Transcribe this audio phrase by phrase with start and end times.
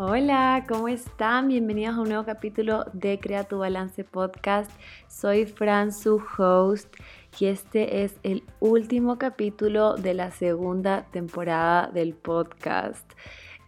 [0.00, 1.48] Hola, ¿cómo están?
[1.48, 4.70] Bienvenidos a un nuevo capítulo de Crea tu Balance Podcast.
[5.08, 6.94] Soy Fran, su host,
[7.40, 13.10] y este es el último capítulo de la segunda temporada del podcast.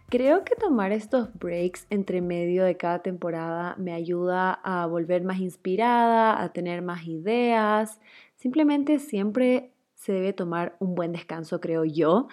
[0.07, 5.39] Creo que tomar estos breaks entre medio de cada temporada me ayuda a volver más
[5.41, 7.99] inspirada, a tener más ideas.
[8.37, 12.29] Simplemente siempre se debe tomar un buen descanso, creo yo.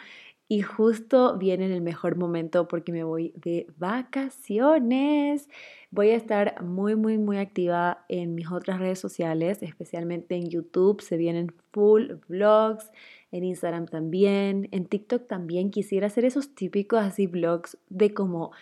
[0.50, 5.46] Y justo viene en el mejor momento porque me voy de vacaciones.
[5.90, 11.02] Voy a estar muy, muy, muy activa en mis otras redes sociales, especialmente en YouTube.
[11.02, 12.90] Se vienen full vlogs,
[13.30, 15.70] en Instagram también, en TikTok también.
[15.70, 18.52] Quisiera hacer esos típicos así vlogs de como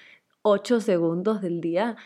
[0.42, 1.96] 8 segundos del día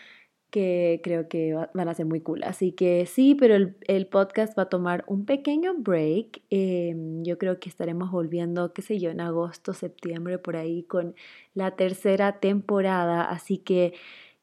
[0.51, 2.43] que creo que van a ser muy cool.
[2.45, 6.43] Así que sí, pero el, podcast va a tomar un pequeño break.
[6.51, 11.15] Em, yo creo que estaremos volviendo, qué sé yo, en agosto, septiembre, por ahí con
[11.55, 13.23] la tercera temporada.
[13.23, 13.95] Así que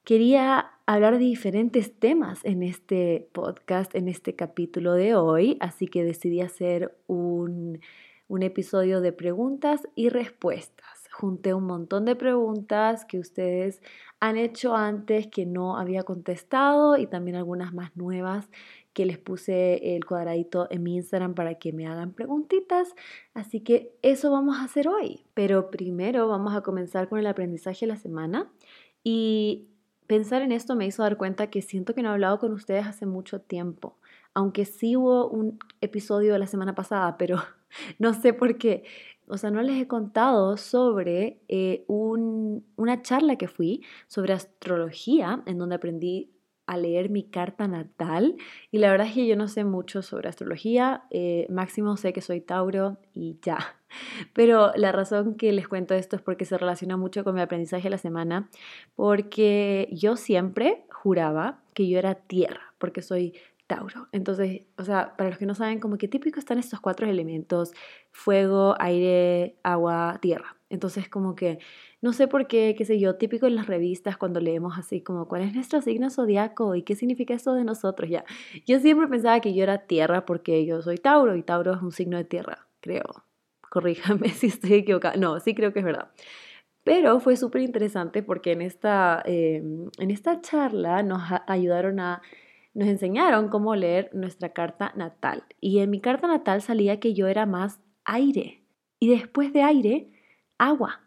[0.04, 5.58] quería hablar de diferentes temas en este podcast, en este capítulo de hoy.
[5.60, 7.82] Así que decidí hacer un,
[8.28, 13.82] un episodio de preguntas y respuestas junté un montón de preguntas que ustedes
[14.20, 18.48] han hecho antes que no había contestado y también algunas más nuevas
[18.94, 22.94] que les puse el cuadradito en mi Instagram para que me hagan preguntitas.
[23.34, 25.26] Así que eso vamos a hacer hoy.
[25.34, 28.52] Pero primero vamos a comenzar con el aprendizaje de la semana.
[29.04, 29.68] Y
[30.06, 32.86] pensar en esto me hizo dar cuenta que siento que no he hablado con ustedes
[32.86, 33.98] hace mucho tiempo.
[34.34, 37.38] Aunque sí hubo un episodio de la semana pasada, pero
[38.00, 38.84] no sé por qué
[39.28, 45.58] o sea, no les he contado sobre eh, una charla que fui sobre astrología, en
[45.58, 46.32] donde aprendí
[46.66, 48.36] a leer mi carta natal.
[48.72, 52.22] Y la verdad es que yo no sé mucho sobre astrología, eh, máximo sé que
[52.22, 53.58] soy Tauro y ya.
[54.34, 57.84] Pero la razón que les cuento esto es porque se relaciona mucho con mi aprendizaje
[57.84, 58.50] de la semana,
[58.96, 63.34] porque yo siempre juraba que yo era tierra, porque soy
[63.68, 64.08] Tauro.
[64.14, 67.74] Entonces, o sea, para los que no saben, como que típico están estos cuatro elementos,
[68.12, 70.58] fuego, aire, agua, tierra.
[70.70, 71.60] Entonces, como que,
[72.02, 75.28] no sé por qué, qué sé yo, típico en las revistas cuando leemos así como,
[75.28, 78.10] ¿cuál es nuestro signo zodiaco y qué significa eso de nosotros?
[78.10, 78.26] Ya,
[78.66, 81.92] yo siempre pensaba que yo era tierra porque yo soy Tauro y Tauro es un
[81.92, 83.06] signo de tierra, creo.
[83.70, 85.16] Corríjame si estoy equivocada.
[85.18, 86.12] No, sí creo que es verdad.
[86.84, 92.22] Pero fue súper interesante porque en esta, em, en esta charla nos ayudaron a
[92.78, 95.44] nos enseñaron cómo leer nuestra carta natal.
[95.60, 98.62] Y en mi carta natal salía que yo era más aire.
[99.00, 100.12] Y después de aire,
[100.60, 101.02] agua.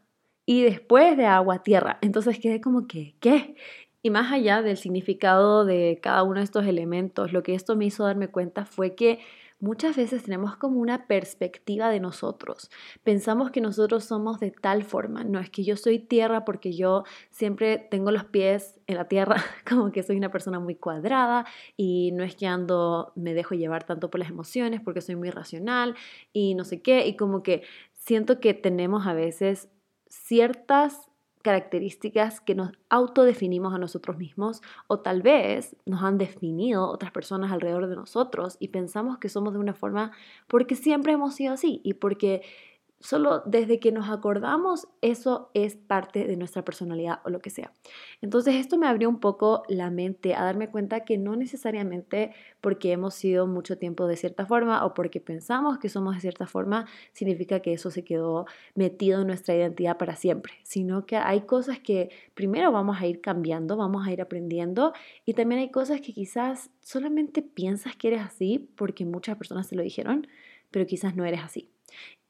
[0.44, 1.98] Y después de agua, tierra.
[2.02, 3.54] Entonces quedé como que, ¿qué?
[4.02, 7.84] Y más allá del significado de cada uno de estos elementos, lo que esto me
[7.84, 9.20] hizo darme cuenta fue que
[9.60, 12.70] muchas veces tenemos como una perspectiva de nosotros.
[13.04, 15.22] Pensamos que nosotros somos de tal forma.
[15.24, 19.36] No es que yo soy tierra porque yo siempre tengo los pies en la tierra,
[19.68, 23.84] como que soy una persona muy cuadrada y no es que ando, me dejo llevar
[23.84, 25.94] tanto por las emociones porque soy muy racional
[26.32, 27.06] y no sé qué.
[27.06, 29.68] Y como que siento que tenemos a veces
[30.08, 31.09] ciertas
[31.42, 37.50] características que nos autodefinimos a nosotros mismos o tal vez nos han definido otras personas
[37.50, 40.12] alrededor de nosotros y pensamos que somos de una forma
[40.48, 42.42] porque siempre hemos sido así y porque
[43.00, 47.72] solo desde que nos acordamos, eso es parte de nuestra personalidad o lo que sea.
[48.20, 52.92] Entonces esto me abrió un poco la mente a darme cuenta que no necesariamente porque
[52.92, 56.86] hemos sido mucho tiempo de cierta forma o porque pensamos que somos de cierta forma,
[57.12, 58.44] significa que eso se quedó
[58.74, 63.22] metido en nuestra identidad para siempre, sino que hay cosas que primero vamos a ir
[63.22, 64.92] cambiando, vamos a ir aprendiendo
[65.24, 69.76] y también hay cosas que quizás solamente piensas que eres así porque muchas personas te
[69.76, 70.26] lo dijeron,
[70.70, 71.70] pero quizás no eres así.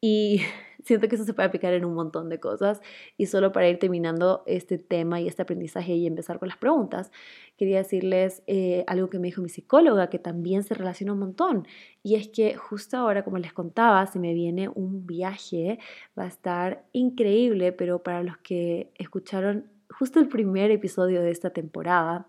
[0.01, 0.41] Y
[0.85, 2.81] siento que eso se puede aplicar en un montón de cosas.
[3.17, 7.11] Y solo para ir terminando este tema y este aprendizaje y empezar con las preguntas,
[7.57, 11.67] quería decirles eh, algo que me dijo mi psicóloga, que también se relaciona un montón.
[12.03, 15.79] Y es que justo ahora, como les contaba, se me viene un viaje,
[16.19, 21.51] va a estar increíble, pero para los que escucharon justo el primer episodio de esta
[21.51, 22.29] temporada,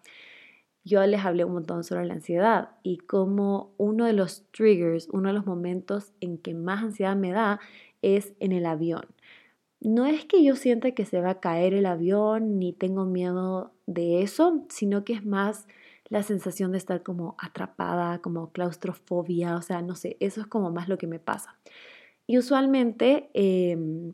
[0.83, 5.30] yo les hablé un montón sobre la ansiedad y como uno de los triggers, uno
[5.30, 7.60] de los momentos en que más ansiedad me da
[8.01, 9.06] es en el avión.
[9.80, 13.74] No es que yo sienta que se va a caer el avión ni tengo miedo
[13.88, 15.68] de eso, sino que es más
[16.10, 20.69] la sensación de estar como atrapada, como claustrofobia, o sea, no sé, eso es como
[20.72, 21.57] más lo que me pasa.
[22.27, 24.13] Y usualmente em,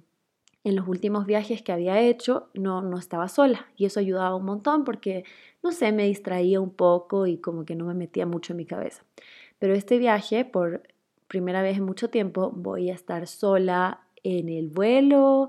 [0.68, 4.44] en los últimos viajes que había hecho no, no estaba sola y eso ayudaba un
[4.44, 5.24] montón porque,
[5.64, 8.66] no sé, me distraía un poco y como que no me metía mucho en mi
[8.66, 9.06] cabeza.
[9.60, 10.84] Pero este viaje, por
[11.30, 15.48] primera vez en mucho tiempo, voy a estar sola en el vuelo,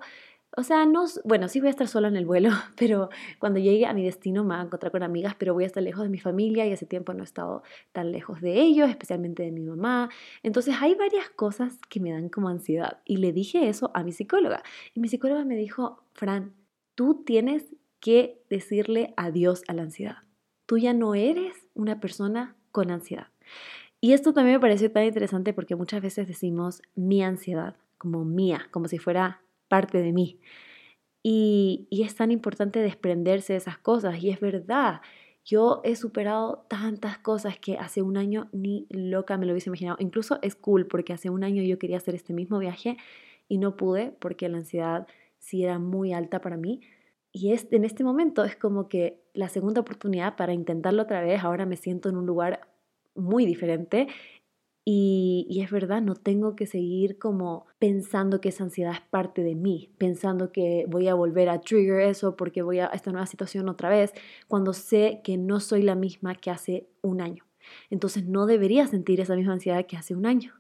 [0.56, 3.86] o sea, no, bueno, sí voy a estar sola en el vuelo, pero cuando llegue
[3.86, 6.08] a mi destino me voy a encontrar con amigas, pero voy a estar lejos de
[6.08, 7.62] mi familia y hace tiempo no he estado
[7.92, 10.08] tan lejos de ellos, especialmente de mi mamá.
[10.42, 12.98] Entonces hay varias cosas que me dan como ansiedad.
[13.04, 14.62] Y le dije eso a mi psicóloga.
[14.94, 16.54] Y mi psicóloga me dijo, Fran,
[16.94, 17.66] tú tienes
[18.00, 20.18] que decirle adiós a la ansiedad.
[20.66, 23.28] Tú ya no eres una persona con ansiedad.
[24.00, 28.68] Y esto también me pareció tan interesante porque muchas veces decimos mi ansiedad, como mía,
[28.70, 30.40] como si fuera parte de mí.
[31.22, 34.22] Y, es tan importante desprenderse de esas cosas.
[34.22, 35.00] Y es verdad,
[35.44, 39.96] yo he superado tantas cosas que hace un año ni loca me lo hubiese imaginado.
[40.00, 42.96] Incluso es cool porque hace un año yo quería hacer este mismo viaje
[43.48, 45.06] y no pude porque la ansiedad
[45.38, 46.80] sí era muy alta para mí.
[47.32, 51.44] Y es, en este momento es como que la segunda oportunidad para intentarlo otra vez.
[51.44, 52.60] Ahora me siento en un lugar
[53.14, 54.08] muy diferente
[54.90, 59.54] y, es verdad, no tengo que seguir como pensando que esa ansiedad es parte de
[59.54, 63.68] mí, pensando que voy a volver a trigger eso porque voy a esta nueva situación
[63.68, 64.14] otra vez,
[64.46, 67.44] cuando sé que no soy la misma que hace un año.
[67.90, 70.54] Entonces no debería sentir esa misma ansiedad que hace un año.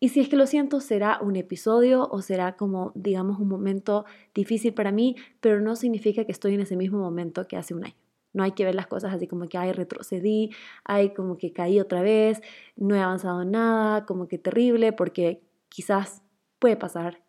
[0.00, 4.06] Y si es que lo siento, será un episodio o será como, digamos, un momento
[4.34, 7.84] difícil para mí, pero no significa que estoy en ese mismo momento que hace un
[7.84, 8.07] año.
[8.38, 10.50] No hay que ver las cosas así como que, ay, retrocedí,
[10.84, 12.40] ay, como que caí otra vez,
[12.76, 16.22] no he avanzado nada, como que terrible, porque quizás
[16.60, 17.20] puede pasar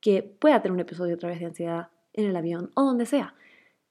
[0.00, 3.36] que pueda tener un episodio otra vez de ansiedad en el avión o donde sea.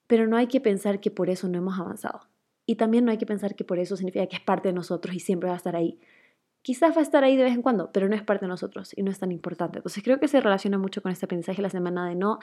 [0.08, 2.28] Pero no hay que pensar que por eso no hemos avanzado.
[2.66, 5.16] Y también no hay que pensar que por eso significa que es parte de nosotros
[5.16, 5.98] y siempre va a estar ahí.
[6.62, 8.92] Quizás va a estar ahí de vez en cuando, pero no es parte de nosotros
[8.98, 9.80] y no es tan importante.
[9.80, 12.40] Entonces creo que se relaciona mucho con este aprendizaje la semana de no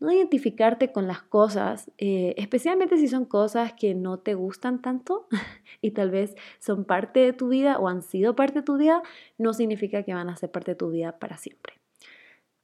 [0.00, 5.26] no identificarte con las cosas, eh, especialmente si son cosas que no te gustan tanto
[5.82, 9.02] y tal vez son parte de tu vida o han sido parte de tu vida,
[9.38, 11.77] no significa que van a ser parte de tu vida para siempre.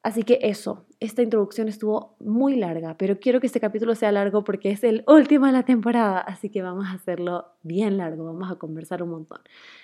[0.05, 4.45] Así que eso, esta introducción estuvo muy larga, pero quiero que este capítulo sea largo
[4.45, 8.53] porque es el último de la temporada, así que vamos a hacerlo bien largo, vamos
[8.53, 9.41] a conversar un montón.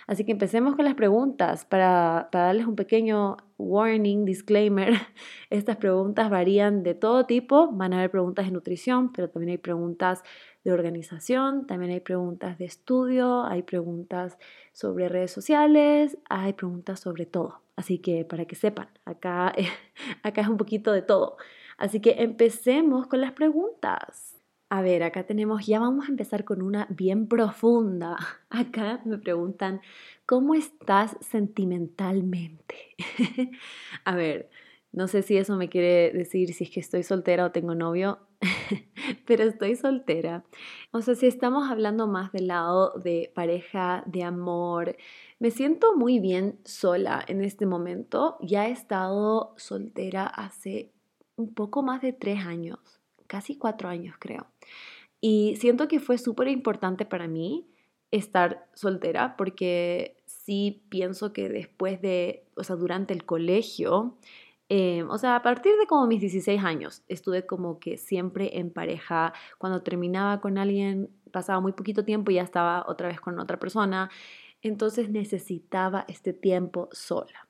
[0.06, 4.92] Así que empecemos con las preguntas para, darles un pequeño warning, disclaimer.
[5.48, 9.58] Estas preguntas varían de todo tipo, van a haber preguntas de nutrición, pero también hay
[9.58, 10.22] preguntas
[10.64, 14.38] de organización, también hay preguntas de estudio, hay preguntas
[14.72, 17.60] sobre redes sociales, hay preguntas sobre todo.
[17.76, 19.52] Así que para que sepan, acá,
[20.22, 21.36] acá es un poquito de todo.
[21.78, 24.36] Así que empecemos con las preguntas.
[24.72, 28.16] A ver, acá tenemos, ya vamos a empezar con una bien profunda.
[28.50, 29.80] Acá me preguntan,
[30.26, 32.76] ¿cómo estás sentimentalmente?
[34.04, 34.48] a ver,
[34.92, 38.18] no sé si eso me quiere decir si es que estoy soltera o tengo novio.
[39.26, 40.44] pero estoy soltera.
[40.92, 44.96] O sea, si estamos hablando más del lado de pareja, de amor,
[45.38, 48.38] me siento muy bien sola en este momento.
[48.40, 50.92] Ya he estado soltera hace
[51.36, 52.78] un poco más de tres años,
[53.26, 54.46] casi cuatro años creo.
[55.20, 57.66] Y siento que fue súper importante para mí
[58.10, 64.16] estar soltera porque sí pienso que después de, o sea, durante el colegio,
[64.72, 68.70] Em, o sea, a partir de como mis 16 años estuve como que siempre en
[68.72, 69.32] pareja.
[69.58, 73.58] Cuando terminaba con alguien pasaba muy poquito tiempo y ya estaba otra vez con otra
[73.58, 74.10] persona.
[74.62, 77.48] Entonces necesitaba este tiempo sola.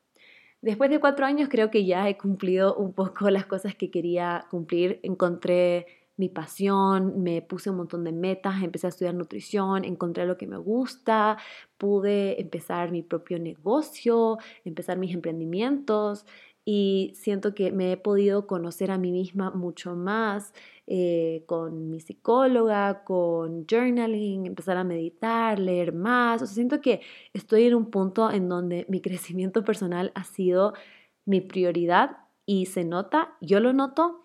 [0.63, 4.47] Después de cuatro años creo que ya he cumplido un poco las cosas que quería
[4.51, 4.99] cumplir.
[5.03, 5.87] Encontré
[6.17, 10.47] mi pasión, me puse un montón de metas, empecé a estudiar nutrición, encontré lo que
[10.47, 11.39] me gusta,
[11.79, 16.27] pude empezar mi propio negocio, empezar mis emprendimientos
[16.65, 20.53] y siento que me he podido conocer a mí misma mucho más
[20.87, 26.49] eh, con mi psicóloga, con journaling, empezar a meditar, leer más.
[26.51, 27.01] Siento que
[27.33, 30.75] estoy en un punto en donde mi crecimiento personal ha sido
[31.25, 34.25] mi prioridad y se nota, yo lo noto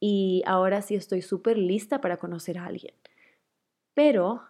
[0.00, 2.94] y ahora sí estoy súper lista para conocer a alguien.
[3.94, 4.42] Pero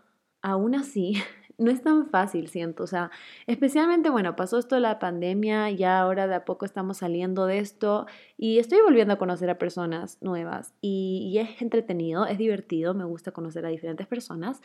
[0.42, 1.14] aún así
[1.58, 2.84] no es tan fácil, siento.
[2.84, 3.11] O sea,
[3.46, 8.06] especialmente, bueno, pasó esto la pandemia, ya ahora de a poco estamos saliendo de esto
[8.37, 13.04] y estoy volviendo a conocer a personas nuevas y, y es entretenido, es divertido, me
[13.04, 14.61] gusta conocer a diferentes personas,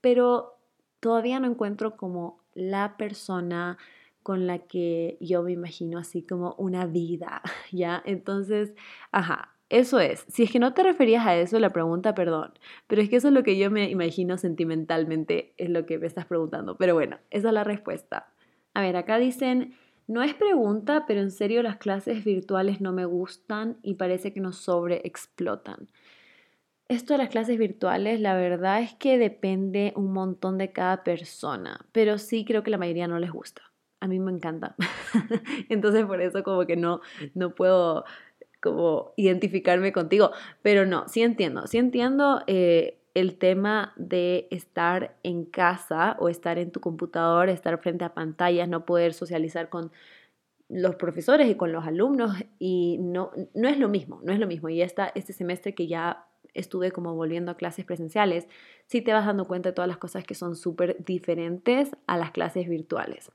[0.00, 0.58] pero
[1.00, 3.78] todavía no encuentro como la persona
[4.22, 8.02] con la que yo me imagino así como una vida, ¿ya?
[8.04, 8.74] Entonces,
[9.12, 10.24] ajá, eso es.
[10.28, 12.52] Si es que no te referías a eso, la pregunta, perdón.
[12.86, 16.06] Pero es que eso es lo que yo me imagino sentimentalmente, es lo que me
[16.06, 16.76] estás preguntando.
[16.76, 18.28] Pero bueno, esa es la respuesta.
[18.74, 19.74] A ver, acá dicen,
[20.06, 24.40] no es pregunta, pero en serio las clases virtuales no me gustan y parece que
[24.40, 25.88] nos sobreexplotan.
[26.88, 31.84] Esto de las clases virtuales, la verdad es que depende un montón de cada persona,
[31.90, 33.62] pero sí creo que la mayoría no les gusta.
[33.98, 34.76] A mí me encanta.
[35.68, 37.00] Entonces por eso como que no,
[37.34, 38.04] no puedo
[38.66, 40.32] como identificarme contigo,
[40.62, 46.58] pero no, sí entiendo, sí entiendo eh, el tema de estar en casa o estar
[46.58, 49.92] en tu computador, estar frente a pantallas, no poder socializar con
[50.68, 54.48] los profesores y con los alumnos y no, no es lo mismo, no es lo
[54.48, 54.68] mismo.
[54.68, 58.48] Y esta, este semestre que ya estuve como volviendo a clases presenciales,
[58.86, 62.30] sí te vas dando cuenta de todas las cosas que son súper diferentes a las
[62.30, 63.30] clases virtuales.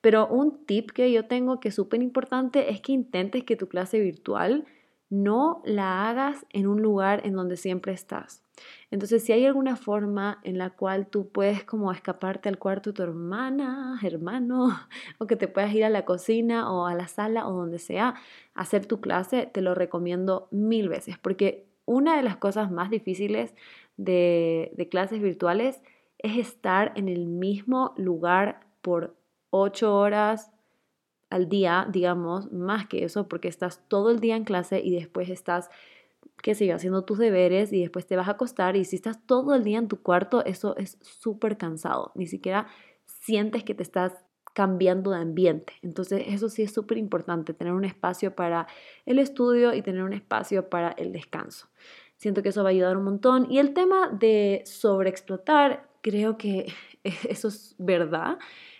[0.00, 3.68] Pero un tip que yo tengo que es súper importante es que intentes que tu
[3.68, 4.64] clase virtual
[5.10, 8.42] no la hagas en un lugar en donde siempre estás.
[8.90, 12.94] Entonces, si hay alguna forma en la cual tú puedes como escaparte al cuarto de
[12.94, 14.68] tu hermana, hermano,
[15.18, 18.14] o que te puedas ir a la cocina o a la sala o donde sea,
[18.54, 23.54] hacer tu clase, te lo recomiendo mil veces, porque una de las cosas más difíciles
[23.96, 25.80] de, clases virtuales
[26.18, 29.16] es estar en el mismo lugar por
[29.50, 30.50] ocho horas
[31.30, 35.28] al día, digamos, más que eso, porque estás todo el día en clase y después
[35.30, 35.68] estás,
[36.42, 39.26] qué sé yo, haciendo tus deberes y después te vas a acostar y si estás
[39.26, 42.68] todo el día en tu cuarto, eso es súper cansado, ni siquiera
[43.06, 44.12] sientes que te estás
[44.54, 45.74] cambiando de ambiente.
[45.82, 48.68] Entonces, eso sí es súper importante, tener un espacio para
[49.04, 51.68] el estudio y tener un espacio para el descanso.
[52.24, 53.46] Siento que eso va a ayudar un montón.
[53.50, 56.72] Y el tema de sobreexplotar, creo que
[57.04, 58.38] eso es verdad.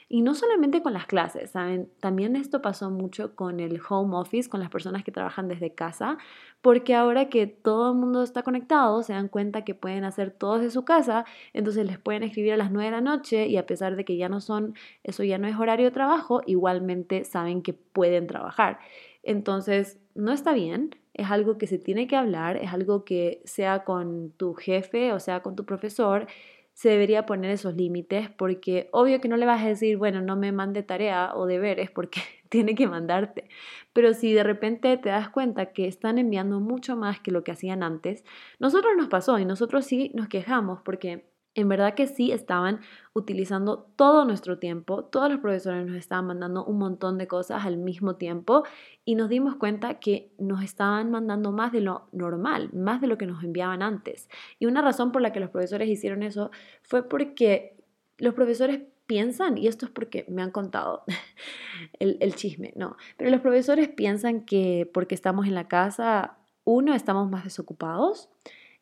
[0.08, 1.90] Y no solamente con las clases, ¿saben?
[2.00, 6.16] También esto pasó mucho con el home office, con las personas que trabajan desde casa,
[6.62, 10.56] porque ahora que todo el mundo está conectado, se dan cuenta que pueden hacer todo
[10.56, 13.66] desde su casa, entonces les pueden escribir a las 9 de la noche y a
[13.66, 17.60] pesar de que ya no son, eso ya no es horario de trabajo, igualmente saben
[17.60, 18.78] que pueden trabajar.
[19.22, 23.85] Entonces, no está bien, es algo que se tiene que hablar, es algo que sea
[23.85, 26.26] con tu jefe o sea con tu profesor,
[26.75, 30.37] se debería poner esos límites porque obvio que no le vas a decir, bueno, no
[30.37, 33.49] me mande tarea o deberes porque tiene que mandarte.
[33.92, 37.52] Pero si de repente te das cuenta que están enviando mucho más que lo que
[37.52, 38.25] hacían antes,
[38.59, 42.80] nosotros nos pasó y nosotros sí nos quejamos porque en verdad que sí estaban
[43.12, 47.76] utilizando todo nuestro tiempo, todos los profesores nos estaban mandando un montón de cosas al
[47.76, 48.64] mismo tiempo
[49.04, 53.18] y nos dimos cuenta que nos estaban mandando más de lo normal, más de lo
[53.18, 54.28] que nos enviaban antes.
[54.58, 56.50] Y una razón por la que los profesores hicieron eso
[56.82, 57.76] fue porque
[58.18, 61.04] los profesores piensan, y esto es porque me han contado
[61.99, 66.94] el, el chisme, no, pero los profesores piensan que porque estamos en la casa, uno,
[66.94, 68.30] estamos más desocupados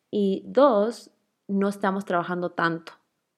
[0.09, 1.12] y dos,
[1.53, 2.93] no estamos trabajando tanto,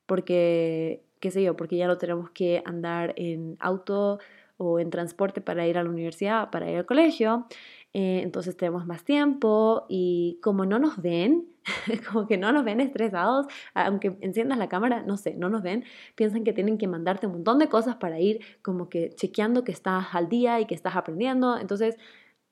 [0.05, 4.19] porque, qué sé yo, porque ya no tenemos que andar en auto
[4.57, 7.45] o en transporte para ir a la universidad, para ir al colegio,
[7.93, 11.47] eh, entonces tenemos más tiempo y como no nos ven,
[12.11, 15.83] como que no nos ven estresados, aunque enciendas la cámara, no sé, no nos ven,
[16.15, 19.71] piensan que tienen que mandarte un montón de cosas para ir como que chequeando que
[19.71, 21.97] estás al día y que estás aprendiendo, entonces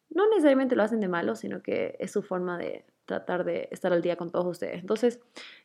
[0.10, 3.94] no necesariamente lo hacen de malo, sino que es su forma de tratar de estar
[3.94, 4.80] al día con todos ustedes.
[4.82, 5.20] Entonces,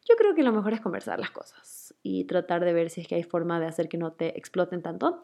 [0.09, 3.09] yo creo que lo mejor es conversar las cosas y tratar de ver si es
[3.09, 5.23] que hay forma de hacer que no te exploten tanto.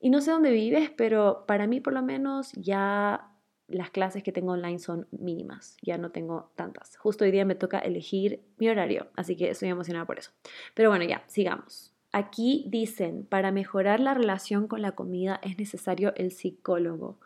[0.00, 3.30] Y no sé dónde vives, pero para mí por lo menos ya
[3.68, 6.96] las clases que tengo online son mínimas, ya no tengo tantas.
[6.96, 10.32] Justo hoy día me toca elegir mi horario, así que estoy emocionada por eso.
[10.74, 11.92] Pero bueno, ya, sigamos.
[12.12, 17.18] Aquí dicen, para mejorar la relación con la comida es necesario el psicólogo.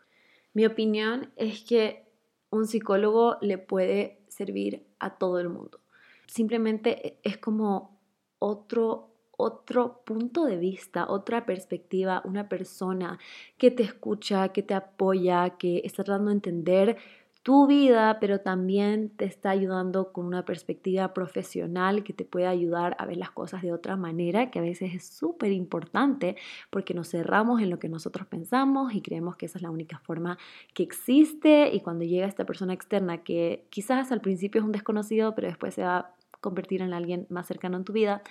[0.54, 2.06] Mi opinión es que
[2.50, 5.80] un psicólogo le puede servir a todo el mundo.
[6.26, 7.98] Simplemente es como
[8.38, 13.18] otro, otro punto de vista, otra perspectiva, una persona
[13.56, 16.96] que te escucha, que te apoya, que está tratando de entender
[17.42, 22.96] tu vida, pero también te está ayudando con una perspectiva profesional que te puede ayudar
[22.98, 26.36] a ver las cosas de otra manera, que a veces es súper importante
[26.70, 29.98] porque nos cerramos en lo que nosotros pensamos y creemos que esa es la única
[30.00, 30.38] forma
[30.74, 35.34] que existe y cuando llega esta persona externa que quizás al principio es un desconocido,
[35.34, 38.22] pero después se va a convertir en alguien más cercano en tu vida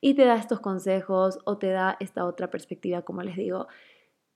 [0.00, 3.68] y te da estos consejos o te da esta otra perspectiva, como les digo,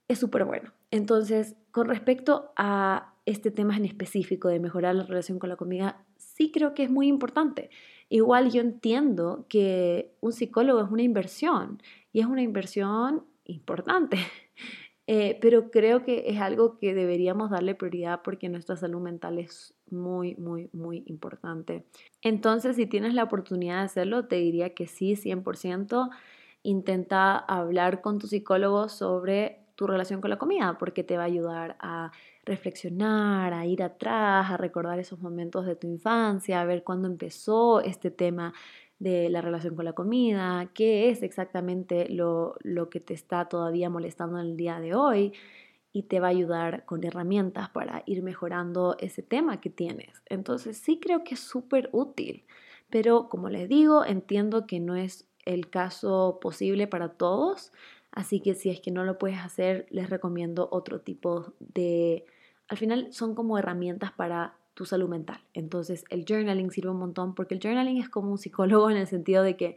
[0.07, 0.73] es súper bueno.
[0.89, 6.03] Entonces, con respecto a este tema en específico de mejorar la relación con la comida,
[6.17, 7.69] sí creo que es muy importante.
[8.09, 14.17] Igual yo entiendo que un psicólogo es una inversión y es una inversión importante,
[15.07, 19.75] eh, pero creo que es algo que deberíamos darle prioridad porque nuestra salud mental es
[19.89, 21.85] muy, muy, muy importante.
[22.21, 26.09] Entonces, si tienes la oportunidad de hacerlo, te diría que sí, 100%.
[26.63, 31.27] Intenta hablar con tu psicólogo sobre tu relación con la comida porque te va a
[31.27, 32.11] ayudar a
[32.45, 37.81] reflexionar, a ir atrás, a recordar esos momentos de tu infancia, a ver cuándo empezó
[37.81, 38.53] este tema
[38.99, 43.89] de la relación con la comida, qué es exactamente lo, lo que te está todavía
[43.89, 45.33] molestando en el día de hoy.
[45.93, 50.21] y te va a ayudar con herramientas para ir mejorando ese tema que tienes.
[50.27, 52.45] Entonces sí creo que es súper útil,
[52.89, 57.71] pero como les digo, entiendo que no es el caso posible para todos,
[58.11, 62.25] así que si es que no lo puedes hacer, les recomiendo otro tipo de...
[62.71, 65.41] Al final son como herramientas para tu salud mental.
[65.53, 69.07] Entonces el journaling sirve un montón porque el journaling es como un psicólogo en el
[69.07, 69.75] sentido de que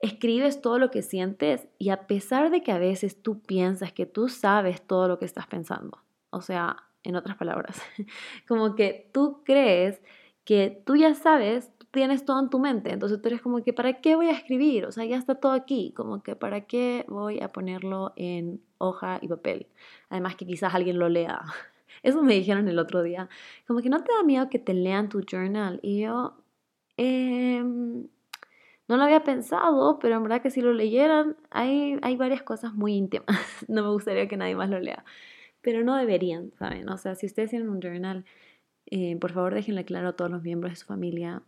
[0.00, 4.04] escribes todo lo que sientes y a pesar de que a veces tú piensas que
[4.04, 7.80] tú sabes todo lo que estás pensando, o sea, en otras palabras,
[8.48, 10.02] como que tú crees
[10.44, 13.72] que tú ya sabes, tú tienes todo en tu mente, entonces tú eres como que,
[13.72, 14.86] ¿para qué voy a escribir?
[14.86, 19.20] O sea, ya está todo aquí, como que, ¿para qué voy a ponerlo en hoja
[19.22, 19.68] y papel?
[20.08, 21.42] Además que quizás alguien lo lea.
[22.02, 23.28] Eso me dijeron el otro día,
[23.66, 26.42] como que no te da miedo que te lean tu journal y yo...
[26.96, 27.62] Eh,
[28.88, 32.72] no lo había pensado, pero en verdad que si lo leyeran, hay, hay varias cosas
[32.74, 33.26] muy íntimas.
[33.68, 35.04] no me gustaría que nadie más lo lea.
[35.60, 36.88] Pero no deberían, ¿saben?
[36.88, 38.24] O sea, si ustedes tienen un journal,
[38.86, 41.42] eh, por favor déjenle claro a todos los miembros de su familia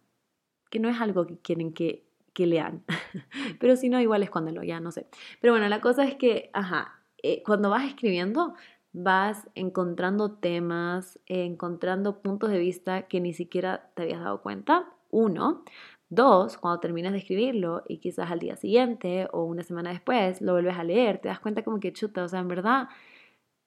[0.71, 2.05] que no es algo que quieren que,
[2.35, 2.85] que lean.
[3.59, 5.07] pero si no, igual es cuando lo ya, no sé.
[5.41, 8.55] Pero bueno, la cosa es que, ajá, eh, cuando vas escribiendo,
[8.93, 14.87] vas encontrando temas, encontrando puntos de vista que ni siquiera te habías dado cuenta.
[15.11, 15.65] Uno,
[16.13, 20.53] Dos, cuando terminas de escribirlo y quizás al día siguiente o una semana después lo
[20.53, 22.89] vuelves a leer, te das cuenta como que chuta, o sea, en verdad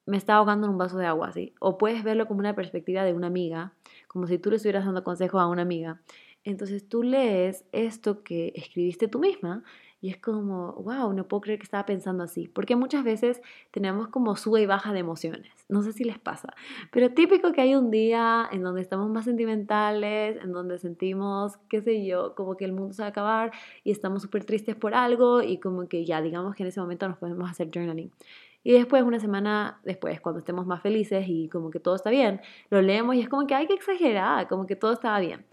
[0.06, 1.54] me está ahogando en un vaso de agua, ¿sí?
[1.62, 3.74] O puedes verlo como una perspectiva de una amiga,
[4.08, 6.02] como si tú le estuvieras dando consejo a una amiga.
[6.44, 9.64] Entonces tú lees esto que escribiste tú misma
[10.04, 12.50] y es como, wow, no puedo creer que estaba pensando así.
[12.50, 13.42] Porque muchas veces
[13.72, 15.54] tenemos como sube y baja de emociones.
[15.70, 16.54] No sé si les pasa.
[16.92, 21.82] Pero típico que hay un día en donde estamos más sentimentales, en donde sentimos, qué
[21.82, 23.54] sé yo, como que el mundo se va a acabar
[23.86, 27.08] y estamos súper tristes por algo y como que ya, digamos que en ese momento
[27.08, 28.12] nos podemos hacer journaling.
[28.62, 32.42] Y después, una semana después, cuando estemos más felices y como que todo está bien,
[32.70, 35.46] lo leemos y es como que hay que exagerar, como que todo estaba bien.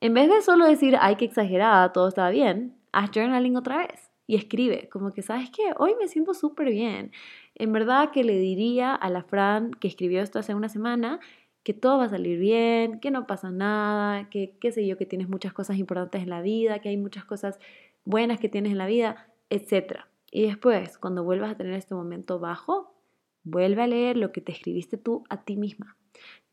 [0.00, 4.10] En vez de solo decir hay que exagerar, todo estaba bien, haz journaling otra vez
[4.26, 5.72] y escribe, como que, ¿sabes qué?
[5.78, 7.12] Hoy me siento súper bien.
[7.54, 11.18] En verdad que le diría a la Fran que escribió esto hace una semana
[11.62, 15.06] que todo va a salir bien, que no pasa nada, que qué sé yo, que
[15.06, 17.58] tienes muchas cosas importantes en la vida, que hay muchas cosas
[18.04, 20.00] buenas que tienes en la vida, etc.
[20.30, 22.94] Y después, cuando vuelvas a tener este momento bajo,
[23.44, 25.96] vuelve a leer lo que te escribiste tú a ti misma.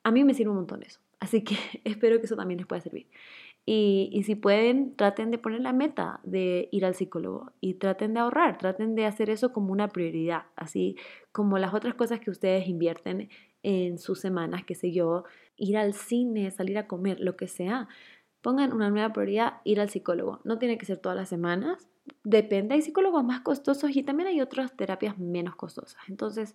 [0.04, 2.82] A mí me sirve un montón eso, así que espero que eso también les pueda
[2.82, 3.08] servir.
[3.68, 8.20] Y, si pueden, traten de poner la meta de ir al psicólogo y traten de
[8.20, 10.98] ahorrar, traten de hacer eso como una prioridad, así
[11.32, 13.30] como las otras cosas que ustedes invierten
[13.64, 15.24] en sus semanas, qué sé yo,
[15.58, 17.88] ir al cine, salir a comer, lo que sea.
[18.42, 20.42] Pongan una nueva prioridad, ir al psicólogo.
[20.44, 21.88] No tiene que ser todas las semanas,
[22.24, 26.02] depende, hay psicólogos más costosos y también hay otras terapias menos costosas.
[26.08, 26.54] Entonces,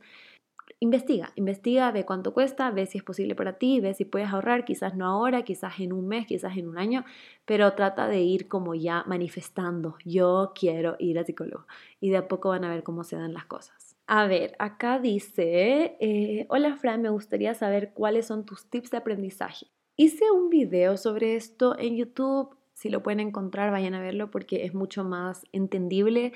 [0.79, 4.65] investiga, investiga, ve cuánto cuesta, ve si es posible para ti, ve si puedes ahorrar,
[4.65, 7.05] quizás no ahora, quizás en un mes, quizás en un año,
[7.45, 11.67] pero trata de ir como ya manifestando, yo quiero ir al psicólogo
[12.01, 13.97] y de a poco van a ver cómo se dan las cosas.
[14.07, 18.97] A ver, acá dice, eh, hola Fran, me gustaría saber cuáles son tus tips de
[18.97, 19.67] aprendizaje.
[19.97, 24.65] Hice un video sobre esto en YouTube, si lo pueden encontrar, vayan a verlo porque
[24.65, 26.33] es mucho más entendible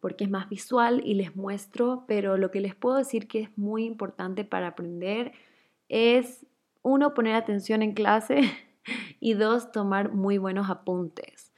[0.00, 3.58] porque es más visual y les muestro, pero lo que les puedo decir que es
[3.58, 5.32] muy importante para aprender
[5.88, 6.46] es,
[6.82, 8.40] uno, poner atención en clase
[9.20, 11.52] y dos, tomar muy buenos apuntes.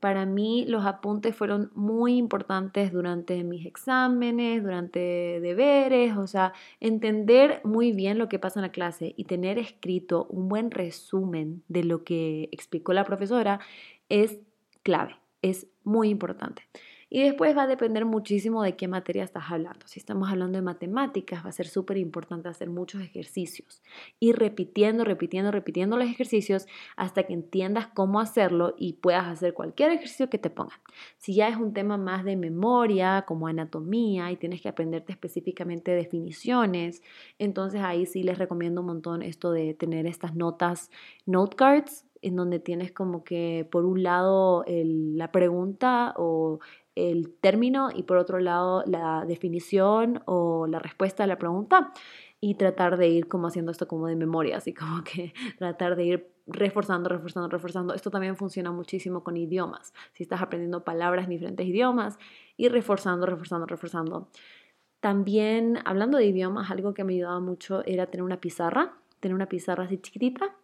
[0.00, 4.98] Para mí los apuntes fueron muy importantes durante mis exámenes, durante
[5.40, 10.26] deberes, o sea, entender muy bien lo que pasa en la clase y tener escrito
[10.30, 13.60] un buen resumen de lo que explicó la profesora
[14.08, 14.38] es
[14.82, 16.62] clave, es muy importante.
[17.12, 19.84] Y después va a depender muchísimo de qué materia estás hablando.
[19.86, 23.82] Si estamos hablando de matemáticas, va a ser súper importante hacer muchos ejercicios.
[24.20, 29.90] Ir repitiendo, repitiendo, repitiendo los ejercicios hasta que entiendas cómo hacerlo y puedas hacer cualquier
[29.90, 30.78] ejercicio que te pongan.
[31.18, 35.90] Si ya es un tema más de memoria, como anatomía, y tienes que aprenderte específicamente
[35.90, 37.02] definiciones,
[37.40, 40.92] entonces ahí sí les recomiendo un montón esto de tener estas notas,
[41.26, 46.60] note cards, en donde tienes como que por un lado la pregunta o
[46.94, 51.92] el término y por otro lado la definición o la respuesta a la pregunta
[52.40, 56.04] y tratar de ir como haciendo esto como de memoria, así como que tratar de
[56.04, 57.94] ir reforzando, reforzando, reforzando.
[57.94, 59.92] Esto también funciona muchísimo con idiomas.
[60.14, 62.18] Si estás aprendiendo palabras en diferentes idiomas,
[62.60, 64.28] y reforzando, reforzando, reforzando.
[65.00, 69.46] También hablando de idiomas, algo que me ayudaba mucho era tener una pizarra, tener una
[69.46, 70.54] pizarra así chiquitita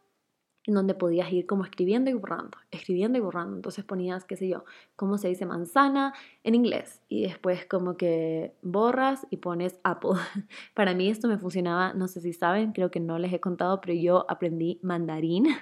[0.66, 3.56] en donde podías ir como escribiendo y borrando, escribiendo y borrando.
[3.56, 4.64] Entonces ponías, qué sé yo,
[4.96, 7.00] cómo se dice manzana en inglés.
[7.08, 10.10] Y después como que borras y pones Apple.
[10.74, 13.80] Para mí esto me funcionaba, no sé si saben, creo que no les he contado,
[13.80, 15.46] pero yo aprendí mandarín.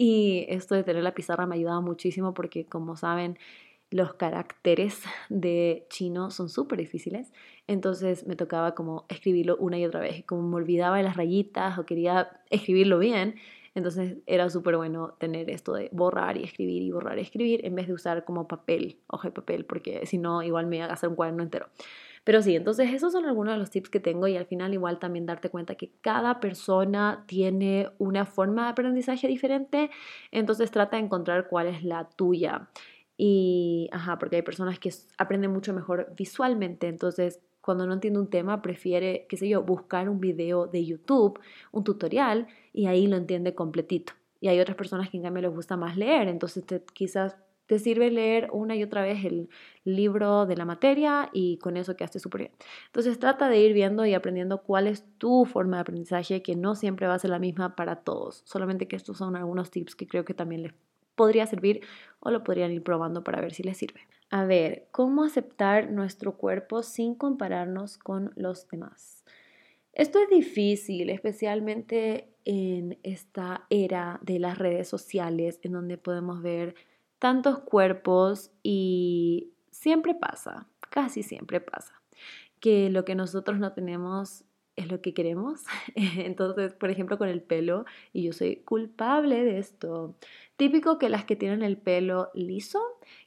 [0.00, 3.36] Y esto de tener la pizarra me ayudaba muchísimo porque como saben,
[3.90, 7.32] los caracteres de chino son súper difíciles,
[7.66, 11.78] entonces me tocaba como escribirlo una y otra vez, como me olvidaba de las rayitas
[11.78, 13.36] o quería escribirlo bien,
[13.78, 17.74] entonces era súper bueno tener esto de borrar y escribir y borrar y escribir en
[17.74, 20.92] vez de usar como papel, hoja de papel, porque si no igual me iba a
[20.92, 21.68] hacer un cuaderno entero.
[22.24, 24.98] Pero sí, entonces esos son algunos de los tips que tengo y al final igual
[24.98, 29.90] también darte cuenta que cada persona tiene una forma de aprendizaje diferente,
[30.30, 32.68] entonces trata de encontrar cuál es la tuya.
[33.16, 38.30] Y, ajá, porque hay personas que aprenden mucho mejor visualmente, entonces cuando no entiende un
[38.30, 41.38] tema, prefiere, qué sé yo, buscar un video de YouTube,
[41.70, 44.14] un tutorial, y ahí lo entiende completito.
[44.40, 48.10] Y hay otras personas que en cambio les gusta más leer, entonces quizás te sirve
[48.10, 49.50] leer una y otra vez el
[49.84, 52.52] libro de la materia y con eso quedaste súper bien.
[52.86, 56.74] Entonces trata de ir viendo y aprendiendo cuál es tu forma de aprendizaje, que no
[56.74, 60.06] siempre va a ser la misma para todos, solamente que estos son algunos tips que
[60.06, 60.72] creo que también les
[61.18, 61.82] podría servir
[62.20, 64.00] o lo podrían ir probando para ver si les sirve.
[64.30, 69.24] A ver, ¿cómo aceptar nuestro cuerpo sin compararnos con los demás?
[69.92, 76.74] Esto es difícil, especialmente en esta era de las redes sociales, en donde podemos ver
[77.18, 82.00] tantos cuerpos y siempre pasa, casi siempre pasa,
[82.60, 84.44] que lo que nosotros no tenemos
[84.78, 85.64] es lo que queremos.
[85.94, 90.14] Entonces, por ejemplo, con el pelo, y yo soy culpable de esto.
[90.56, 92.80] Típico que las que tienen el pelo liso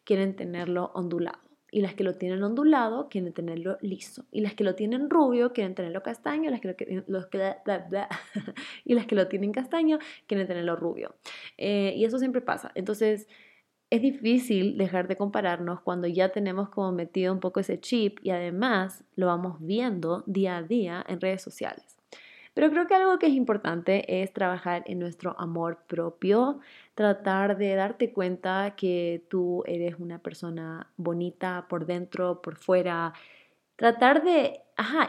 [0.03, 1.39] quieren tenerlo ondulado.
[1.73, 4.25] Y las que lo tienen ondulado quieren tenerlo liso.
[4.29, 6.49] Y las que lo tienen rubio quieren tenerlo castaño.
[6.51, 6.75] Las que
[8.85, 11.15] y las que lo tienen castaño quieren tenerlo rubio.
[11.57, 12.71] Eh, y eso siempre pasa.
[12.75, 13.27] Entonces,
[13.91, 18.31] es difícil dejar de compararnos cuando ya tenemos como metido un poco ese chip y
[18.31, 21.97] además lo vamos viendo día a día en redes sociales.
[22.53, 26.59] Pero creo que algo que es importante es trabajar en nuestro amor propio,
[26.95, 33.13] tratar de darte cuenta que tú eres una persona bonita por dentro, por fuera,
[33.75, 34.61] tratar de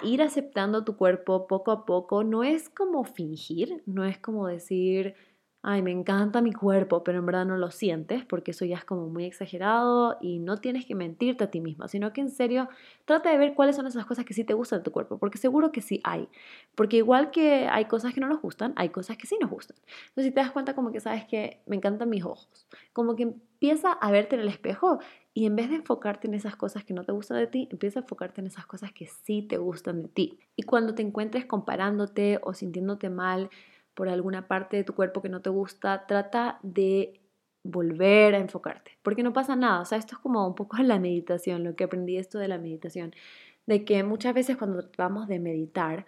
[0.03, 2.25] ir aceptando tu cuerpo poco a poco.
[2.25, 5.15] No es como fingir, no es como decir,
[5.63, 8.85] ay, me encanta mi cuerpo, pero en verdad no lo sientes porque eso ya es
[8.85, 12.69] como muy exagerado y no tienes que mentirte a ti misma, sino que en serio
[13.05, 15.39] trata de ver cuáles son esas cosas que sí te gustan de tu cuerpo, porque
[15.39, 16.29] seguro que sí hay,
[16.75, 19.77] porque igual que hay cosas que no nos gustan, hay cosas que sí nos gustan.
[20.09, 23.23] Entonces si te das cuenta como que sabes que me encantan mis ojos, como que
[23.23, 24.99] empieza a verte en el espejo
[25.33, 28.01] y en vez de enfocarte en esas cosas que no te gustan de ti, empieza
[28.01, 30.39] a enfocarte en esas cosas que sí te gustan de ti.
[30.57, 33.49] Y cuando te encuentres comparándote o sintiéndote mal,
[33.95, 37.21] por alguna parte de tu cuerpo que no te gusta, trata de
[37.65, 40.99] volver a enfocarte, porque no pasa nada, o sea, esto es como un poco la
[40.99, 43.15] meditación, lo que aprendí esto de la meditación,
[43.67, 46.07] de que muchas veces cuando tratamos de meditar,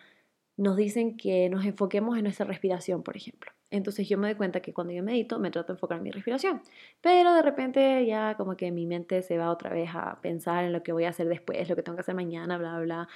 [0.56, 3.50] nos dicen que nos enfoquemos en nuestra respiración, por ejemplo.
[3.70, 6.10] Entonces yo me doy cuenta que cuando yo medito me trato de enfocar en mi
[6.12, 6.62] respiración,
[7.00, 10.72] pero de repente ya como que mi mente se va otra vez a pensar en
[10.72, 13.08] lo que voy a hacer después, lo que tengo que hacer mañana, bla, bla, bla.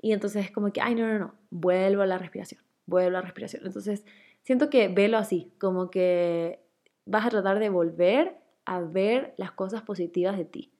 [0.00, 3.12] Y entonces es como que, ay, no, no, no, vuelvo a la respiración vuelvo a
[3.12, 3.62] la respiración.
[3.66, 4.04] Entonces,
[4.42, 6.60] siento que velo así, como que
[7.06, 10.70] vas a tratar de volver a ver las cosas positivas de ti.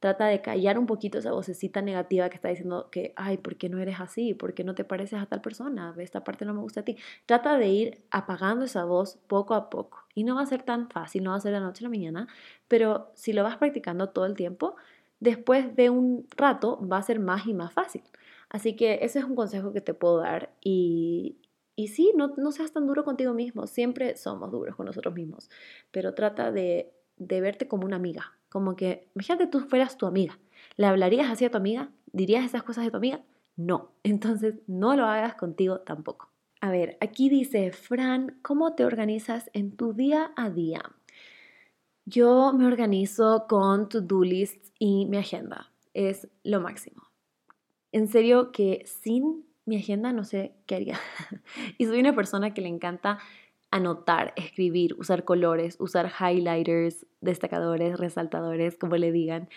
[0.00, 3.68] Trata de callar un poquito esa vocecita negativa que está diciendo que, ay, ¿por qué
[3.68, 4.32] no eres así?
[4.32, 5.94] ¿Por qué no te pareces a tal persona?
[5.98, 6.96] Esta parte no me gusta a ti.
[7.26, 10.06] Trata de ir apagando esa voz poco a poco.
[10.14, 11.88] Y no va a ser tan fácil, no va a ser de la noche a
[11.88, 12.28] la mañana,
[12.66, 14.76] pero si lo vas practicando todo el tiempo,
[15.20, 18.02] después de un rato va a ser más y más fácil.
[18.48, 21.36] Así que ese es un consejo que te puedo dar y,
[21.76, 25.50] y sí, no, no seas tan duro contigo mismo, siempre somos duros con nosotros mismos,
[25.90, 30.38] pero trata de, de verte como una amiga, como que, imagínate tú fueras tu amiga,
[30.76, 31.90] ¿le hablarías así a tu amiga?
[32.12, 33.24] ¿Dirías esas cosas de tu amiga?
[33.56, 36.30] No, entonces no lo hagas contigo tampoco.
[36.62, 40.82] A ver, aquí dice, Fran, ¿cómo te organizas en tu día a día?
[42.04, 45.72] Yo me organizo con to-do lists y mi agenda.
[45.94, 47.10] Es lo máximo.
[47.92, 50.98] En serio que sin mi agenda no sé qué haría.
[51.78, 53.18] y soy una persona que le encanta
[53.70, 59.48] anotar, escribir, usar colores, usar highlighters, destacadores, resaltadores, como le digan.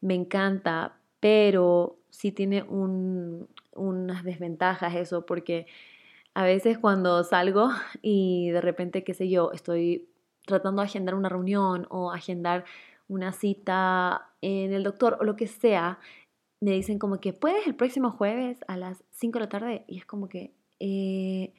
[0.00, 5.66] Me encanta, pero sí tiene unas desventajas eso, porque
[6.34, 7.70] a veces cuando salgo
[8.02, 10.08] y de repente, qué sé yo, estoy
[10.46, 12.64] tratando de agendar una reunión o agendar
[13.08, 15.98] una cita en el doctor o lo que sea,
[16.62, 19.98] me dicen como que puedes el próximo jueves a las 5 de la tarde y
[19.98, 21.52] es como que, eh,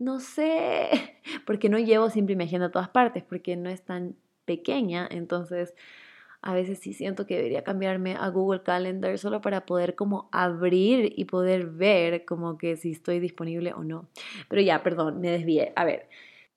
[0.00, 0.90] no sé,
[1.46, 5.72] porque no llevo siempre mi agenda a todas partes, porque no es tan pequeña, entonces
[6.42, 11.12] a veces sí siento que debería cambiarme a Google Calendar solo para poder como abrir
[11.14, 14.08] y poder ver como que si estoy disponible o no.
[14.48, 15.72] Pero ya, perdón, me desvié.
[15.76, 16.08] A ver,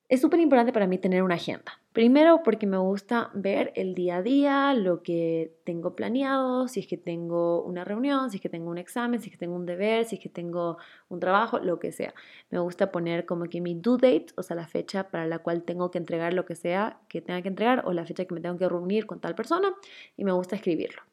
[0.09, 1.79] es súper importante para mí tener una agenda.
[1.93, 6.87] Primero porque me gusta ver el día a día, lo que tengo planeado, si es
[6.87, 9.67] que tengo una reunión, si es que tengo un examen, si es que tengo un
[9.67, 10.77] deber, si es que tengo
[11.09, 12.15] un trabajo, lo que sea.
[12.49, 15.61] Me gusta poner como que mi due date, o sea, la fecha para la cual
[15.61, 18.41] tengo que entregar lo que sea que tenga que entregar o la fecha que me
[18.41, 19.71] tengo que reunir con tal persona
[20.17, 21.03] y me gusta escribirlo.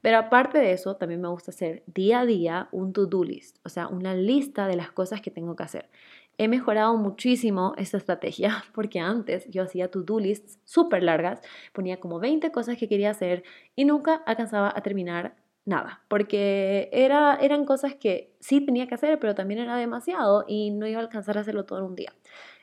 [0.00, 3.68] Pero aparte de eso, también me gusta hacer día a día un to-do list, o
[3.68, 5.90] sea, una lista de las cosas que tengo que hacer
[6.38, 11.40] he mejorado muchísimo esta estrategia porque antes yo hacía to-do lists súper largas,
[11.72, 13.42] ponía como 20 cosas que quería hacer
[13.76, 19.18] y nunca alcanzaba a terminar nada, porque era, eran cosas que sí tenía que hacer,
[19.18, 22.14] pero también era demasiado y no iba a alcanzar a hacerlo todo un día.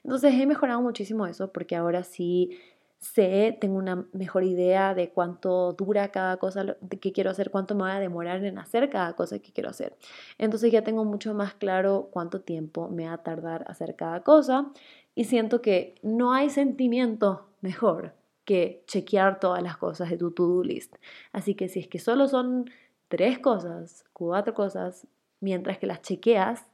[0.03, 2.57] Entonces he mejorado muchísimo eso porque ahora sí
[3.05, 7.83] sé, tengo una mejor idea de cuánto dura cada cosa que quiero hacer, cuánto me
[7.83, 9.95] va a demorar en hacer cada cosa que quiero hacer.
[10.37, 14.71] Entonces ya tengo mucho más claro cuánto tiempo me va a tardar hacer cada cosa
[15.13, 18.13] y siento que no hay sentimiento mejor
[18.43, 20.95] que chequear todas las cosas de tu to-do list.
[21.31, 22.69] Así que si es que solo son
[23.07, 25.07] tres cosas, cuatro cosas,
[25.39, 26.65] mientras que las chequeas,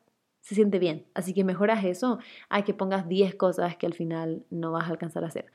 [0.42, 1.06] se siente bien.
[1.14, 4.92] Así que mejoras eso a que pongas 10 cosas que al final no vas a
[4.92, 5.52] alcanzar a hacer.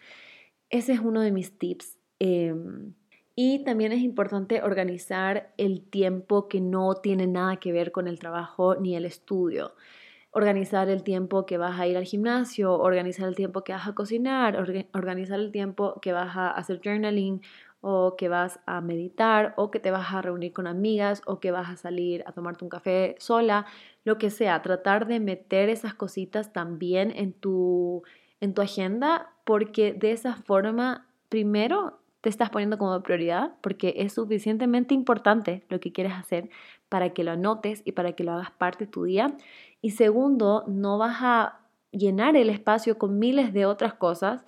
[0.70, 1.98] Ese es uno de mis tips.
[2.18, 2.94] Em,
[3.35, 8.18] y también es importante organizar el tiempo que no tiene nada que ver con el
[8.18, 9.74] trabajo ni el estudio.
[10.31, 13.94] Organizar el tiempo que vas a ir al gimnasio, organizar el tiempo que vas a
[13.94, 14.57] cocinar,
[14.92, 17.42] organizar el tiempo que vas a hacer journaling
[17.81, 21.50] o que vas a meditar o que te vas a reunir con amigas o que
[21.52, 23.66] vas a salir a tomarte un café sola,
[24.05, 24.62] lo que sea.
[24.62, 28.02] Tratar de meter esas cositas también en tu
[28.40, 34.14] en tu agenda porque de esa forma, primero, te estás poniendo como prioridad porque es
[34.14, 36.50] suficientemente importante lo que quieres hacer
[36.88, 39.37] para que lo anotes y para que lo hagas parte de tu día.
[39.80, 41.61] Y segundo, no vas a
[41.92, 44.44] llenar el espacio con miles de otras cosas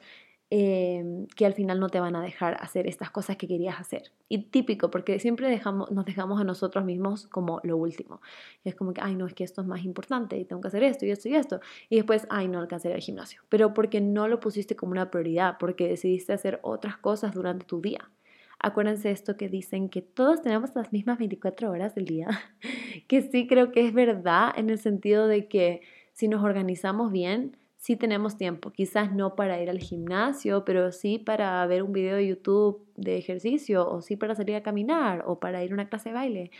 [0.51, 4.13] Em, que al final no te van a dejar hacer estas cosas que querías hacer.
[4.31, 8.23] Y típico, porque siempre dejamos, nos dejamos a nosotros mismos como lo último.
[8.65, 10.83] es como que, ay, no, es que esto es más importante y tengo que hacer
[10.85, 11.61] esto y esto y esto.
[11.91, 13.43] Y después, ay, no alcancé el gimnasio.
[13.51, 17.83] Pero porque no lo pusiste como una prioridad, porque decidiste hacer otras cosas durante tu
[17.83, 18.11] día.
[18.59, 22.29] Acuérdense esto que dicen que todos tenemos las mismas 24 horas del día,
[23.07, 25.83] que sí creo que es verdad en el sentido de que
[26.13, 31.19] si nos organizamos bien, sí tenemos tiempo, quizás no para ir al gimnasio, pero sí
[31.19, 35.39] para ver un video de YouTube de ejercicio, o sí para salir a caminar, o
[35.39, 36.51] para ir a una clase de baile,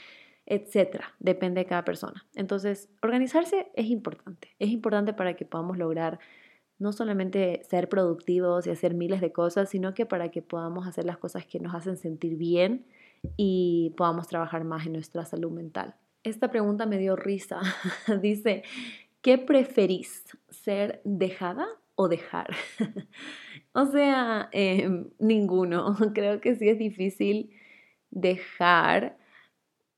[0.47, 1.15] etcétera.
[1.19, 2.25] Depende de cada persona.
[2.35, 4.55] Entonces, organizarse es importante.
[4.59, 6.21] Es importante para que podamos lograr
[6.79, 11.05] no solamente ser productivos y hacer miles de cosas, sino que para que podamos hacer
[11.05, 12.87] las cosas que nos hacen sentir bien
[13.37, 15.97] y podamos trabajar más en nuestra salud mental.
[16.23, 17.61] Esta pregunta me dio risa.
[18.23, 18.63] Dice,
[19.23, 20.25] ¿Qué preferís?
[20.49, 22.55] ¿Ser dejada o dejar?
[23.73, 25.97] o sea, em, ninguno.
[26.15, 27.51] Creo que sí es difícil
[28.11, 29.19] dejar.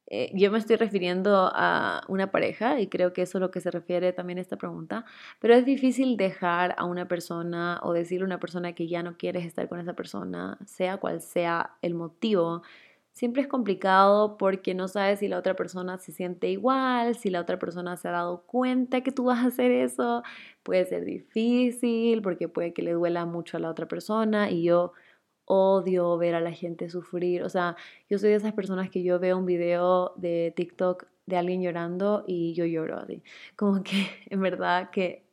[0.07, 3.61] Eh, yo me estoy refiriendo a una pareja y creo que eso es lo que
[3.61, 5.05] se refiere también a esta pregunta,
[5.41, 9.17] pero es difícil dejar a una persona o decirle a una persona que ya no
[9.17, 12.63] quieres estar con esa persona, sea cual sea el motivo
[13.13, 17.41] siempre es complicado porque no sabes si la otra persona se siente igual, si la
[17.41, 20.23] otra persona se ha dado cuenta que tú vas a hacer eso.
[20.63, 24.93] Puede ser difícil porque puede que le duela mucho a la otra persona y yo
[25.45, 27.43] odio ver a la gente sufrir.
[27.43, 27.77] O sea,
[28.09, 32.25] yo soy de esas personas que yo veo un video de TikTok de alguien llorando
[32.27, 33.23] y yo lloro así.
[33.57, 35.25] Como que en verdad que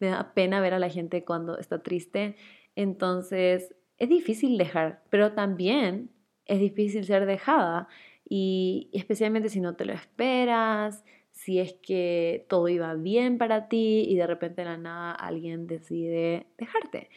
[0.00, 2.36] me da pena ver a la gente cuando está triste.
[2.76, 6.10] Entonces, es difícil dejar, pero también
[6.46, 7.88] es difícil ser dejada
[8.28, 14.04] y especialmente si no te lo esperas, si es que todo iba bien para ti
[14.08, 17.10] y de repente de la nada alguien decide dejarte.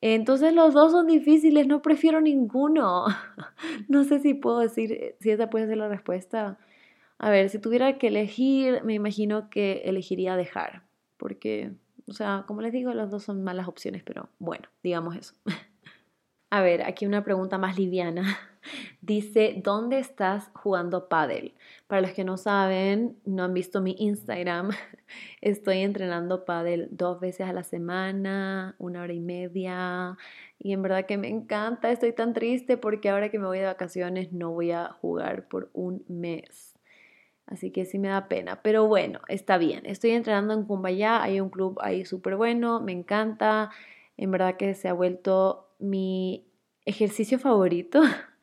[0.00, 3.06] Entonces los dos son difíciles, no prefiero ninguno.
[3.88, 6.58] no sé si puedo decir, si esa puede ser la respuesta.
[7.18, 10.82] A ver, si tuviera que elegir, me imagino que elegiría dejar,
[11.16, 11.72] porque,
[12.06, 15.34] o sea, como les digo, los dos son malas opciones, pero bueno, digamos eso.
[16.50, 18.22] A ver, aquí una pregunta más liviana.
[19.00, 21.54] Dice, ¿dónde estás jugando pádel?
[21.88, 24.70] Para los que no saben, no han visto mi Instagram,
[25.40, 30.16] estoy entrenando pádel dos veces a la semana, una hora y media,
[30.58, 33.66] y en verdad que me encanta, estoy tan triste porque ahora que me voy de
[33.66, 36.74] vacaciones no voy a jugar por un mes.
[37.46, 38.60] Así que sí me da pena.
[38.62, 39.86] Pero bueno, está bien.
[39.86, 41.22] Estoy entrenando en Kumbaya.
[41.22, 42.80] Hay un club ahí súper bueno.
[42.80, 43.70] Me encanta.
[44.16, 46.46] En verdad que se ha vuelto mi
[46.84, 48.00] ejercicio favorito.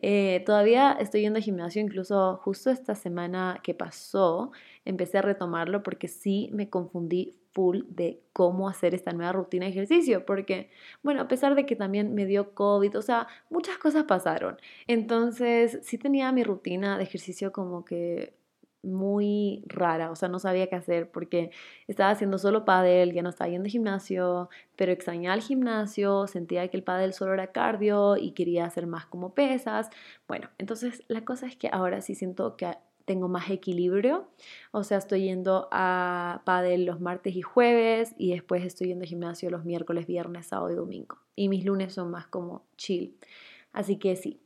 [0.00, 4.52] Eh, todavía estoy yendo al gimnasio, incluso justo esta semana que pasó,
[4.84, 9.72] empecé a retomarlo porque sí me confundí full de cómo hacer esta nueva rutina de
[9.72, 10.70] ejercicio, porque,
[11.02, 14.58] bueno, a pesar de que también me dio COVID, o sea, muchas cosas pasaron.
[14.86, 18.34] Entonces, sí tenía mi rutina de ejercicio como que
[18.82, 21.50] muy rara, o sea, no sabía qué hacer porque
[21.88, 26.68] estaba haciendo solo pádel, ya no estaba yendo al gimnasio, pero extrañaba el gimnasio, sentía
[26.68, 29.90] que el pádel solo era cardio y quería hacer más como pesas.
[30.26, 32.68] Bueno, entonces la cosa es que ahora sí siento que
[33.04, 34.28] tengo más equilibrio,
[34.70, 39.08] o sea, estoy yendo a pádel los martes y jueves y después estoy yendo al
[39.08, 41.16] gimnasio los miércoles, viernes, sábado y domingo.
[41.34, 43.16] Y mis lunes son más como chill.
[43.72, 44.40] Así que sí.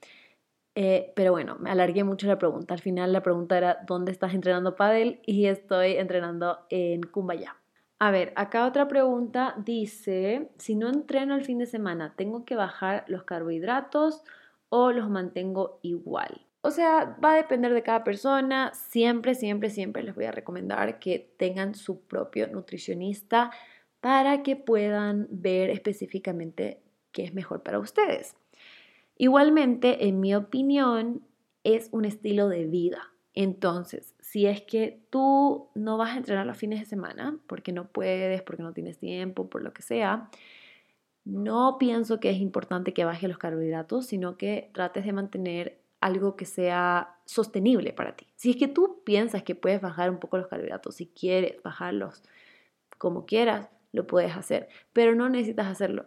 [0.75, 2.75] Eh, pero bueno, me alargué mucho la pregunta.
[2.75, 5.21] Al final la pregunta era, ¿dónde estás entrenando pádel?
[5.27, 7.57] Y estoy entrenando en Kumbaya.
[7.99, 12.57] A ver, acá otra pregunta dice, si no entreno el fin de semana, ¿tengo que
[12.57, 14.25] bajar los carbohidratos
[14.71, 16.47] o los mantengo igual?
[16.63, 18.73] O sea, va a depender de cada persona.
[18.75, 23.51] Siempre, siempre, siempre les voy a recomendar que tengan su propio nutricionista
[24.01, 26.83] para que puedan ver específicamente
[27.13, 28.35] qué es mejor para ustedes.
[29.23, 31.23] Igualmente, en mi opinión,
[31.63, 33.13] es un estilo de vida.
[33.35, 37.87] Entonces, si es que tú no vas a entrenar los fines de semana, porque no
[37.87, 40.29] puedes, porque no tienes tiempo, por lo que sea,
[41.25, 46.35] no pienso que es importante que bajes los carbohidratos, sino que trates de mantener algo
[46.35, 48.27] que sea sostenible para ti.
[48.35, 52.25] Si es que tú piensas que puedes bajar un poco los carbohidratos, si quieres bajarlos
[52.99, 56.07] como quieras, lo puedes hacer, pero no necesitas hacerlo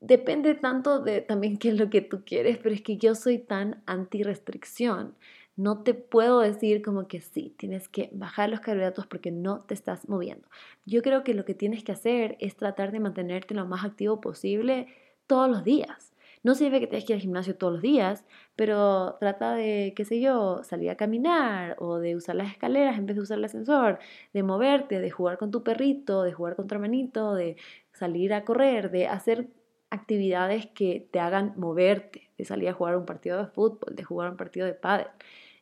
[0.00, 3.38] depende tanto de también qué es lo que tú quieres, pero es que yo soy
[3.38, 5.14] tan anti-restricción.
[5.56, 9.72] No te puedo decir como que sí, tienes que bajar los carbohidratos porque no te
[9.72, 10.46] estás moviendo.
[10.84, 14.20] Yo creo que lo que tienes que hacer es tratar de mantenerte lo más activo
[14.20, 14.88] posible
[15.26, 16.12] todos los días.
[16.42, 20.04] No sirve que tengas que ir al gimnasio todos los días, pero trata de, qué
[20.04, 23.46] sé yo, salir a caminar o de usar las escaleras en vez de usar el
[23.46, 23.98] ascensor,
[24.32, 27.56] de moverte, de jugar con tu perrito, de jugar con tu hermanito, de
[27.92, 29.48] salir a correr, de hacer
[29.90, 34.30] actividades que te hagan moverte, de salir a jugar un partido de fútbol, de jugar
[34.30, 35.08] un partido de pádel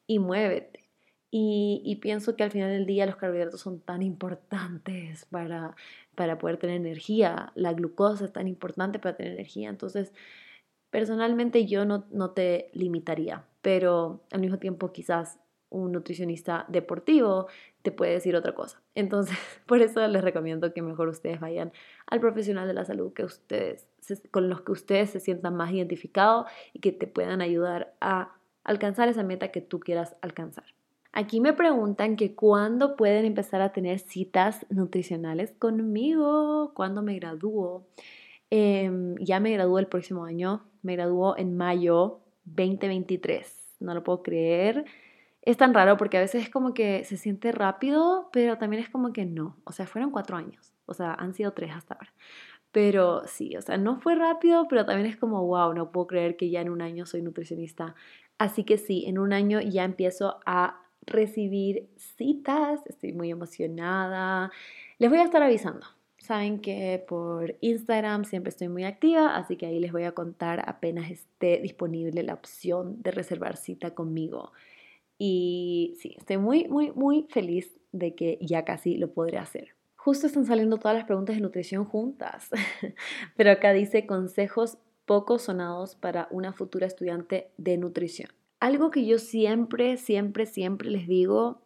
[0.07, 0.85] y muévete.
[1.37, 5.75] Y, pienso que al final del día los carbohidratos son tan importantes para,
[6.15, 10.13] para poder tener energía, la glucosa es tan importante para tener energía, entonces
[10.91, 17.49] personalmente yo no, no te limitaría, pero al mismo tiempo quizás un nutricionista deportivo
[17.83, 18.81] te puede decir otra cosa.
[18.95, 21.73] Entonces, por eso les recomiendo que mejor ustedes vayan
[22.07, 23.89] al profesional de la salud que ustedes,
[24.31, 28.33] con los que ustedes se sientan más identificados y que te puedan ayudar a
[28.65, 30.65] alcanzar esa meta que tú quieras alcanzar.
[31.13, 37.87] Aquí me preguntan que cuándo pueden empezar a tener citas nutricionales conmigo, cuándo me gradúo.
[38.51, 44.23] Em, ya me gradúo el próximo año, me gradúo en mayo 2023, no lo puedo
[44.23, 44.85] creer
[45.45, 48.89] es tan raro porque a veces es como que se siente rápido, pero también es
[48.89, 49.57] como que no.
[49.65, 50.73] O sea, fueron cuatro años.
[50.87, 52.13] O sea, han sido tres hasta ahora.
[52.75, 56.37] Pero sí, o sea, no fue rápido, pero también es como, wow, no puedo creer
[56.37, 57.95] que ya en un año soy nutricionista.
[58.37, 64.51] Así que sí, en un año ya empiezo a recibir citas, estoy muy emocionada.
[64.99, 65.87] Les voy a estar avisando.
[66.19, 70.69] Saben que por Instagram siempre estoy muy activa, así que ahí les voy a contar
[70.69, 74.51] apenas esté disponible la opción de reservar cita conmigo.
[75.17, 79.77] Y sí, estoy muy, muy, muy feliz de que ya casi lo podré hacer.
[80.05, 82.51] Justo están saliendo todas las preguntas de nutrición juntas,
[83.39, 88.29] pero acá dice consejos poco sonados para una futura estudiante de nutrición.
[88.61, 91.63] Algo que yo siempre, siempre, siempre les digo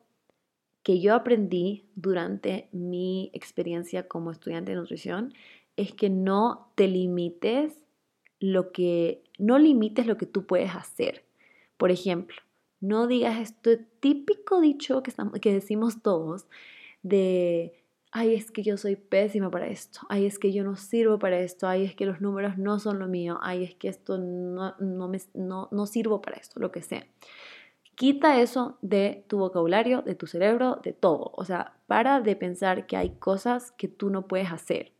[0.85, 5.35] que yo aprendí durante mi experiencia como estudiante de nutrición
[5.75, 7.73] es que no te limites
[8.39, 11.25] lo que, no limites lo que tú puedes hacer.
[11.77, 12.37] Por ejemplo,
[12.79, 16.47] no digas esto típico dicho que, que decimos todos
[17.03, 17.78] de,
[18.19, 21.39] ay, es que yo soy pésima para esto, ay, es que yo no sirvo para
[21.39, 24.75] esto, ay, es que los números no son lo mío, ay, es que esto no,
[24.81, 27.07] no, me, no, no sirvo para esto, lo que sea.
[27.95, 31.33] Quita eso de tu vocabulario, de tu cerebro, de todo.
[31.35, 34.93] O sea, para de pensar que hay cosas que tú no puedes hacer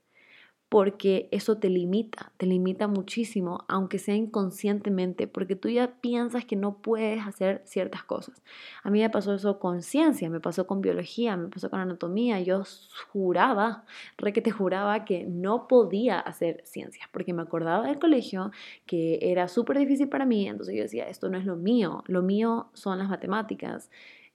[0.69, 6.57] porque eso te limita, te limita muchísimo, aunque sea inconscientemente, porque tú ya piensas que
[6.57, 8.43] no puedes hacer ciertas cosas.
[8.83, 12.41] A mí me pasó eso con ciencia, me pasó con biología, me pasó con anatomía.
[12.41, 12.65] Yo
[13.13, 13.85] juraba,
[14.19, 18.51] re que te juraba que no podía hacer ciencias, porque me acordaba del colegio
[18.87, 22.23] que era súper difícil para mí, entonces yo decía, esto no es lo mío, lo
[22.23, 23.91] mío son las matemáticas.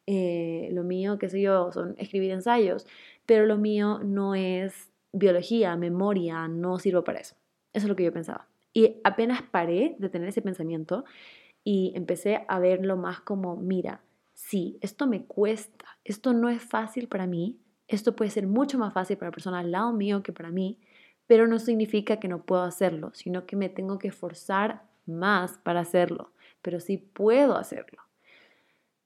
[0.05, 2.85] eh, lo mío, qué sé yo, son escribir ensayos,
[3.25, 7.35] pero lo mío no es biología, memoria, no sirvo para eso.
[7.71, 8.49] Eso es lo que yo pensaba.
[8.73, 11.05] Y apenas paré de tener ese pensamiento
[11.63, 14.01] y empecé a verlo más como, mira,
[14.33, 18.93] sí, esto me cuesta, esto no es fácil para mí, esto puede ser mucho más
[18.93, 20.79] fácil para la persona al lado mío que para mí,
[21.27, 25.81] pero no significa que no puedo hacerlo, sino que me tengo que esforzar más para
[25.81, 28.01] hacerlo, pero sí puedo hacerlo.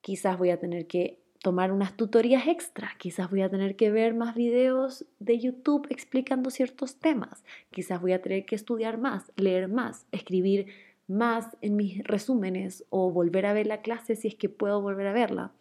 [0.02, 4.14] Quizás voy a tener que tomar unas tutorías extra, quizás voy a tener que ver
[4.14, 9.70] más videos de YouTube explicando ciertos temas, quizás voy a tener que estudiar más, leer
[9.70, 10.68] más, escribir
[11.08, 15.08] más en mis resúmenes o volver a ver la clase si es que puedo volver
[15.08, 15.54] a verla,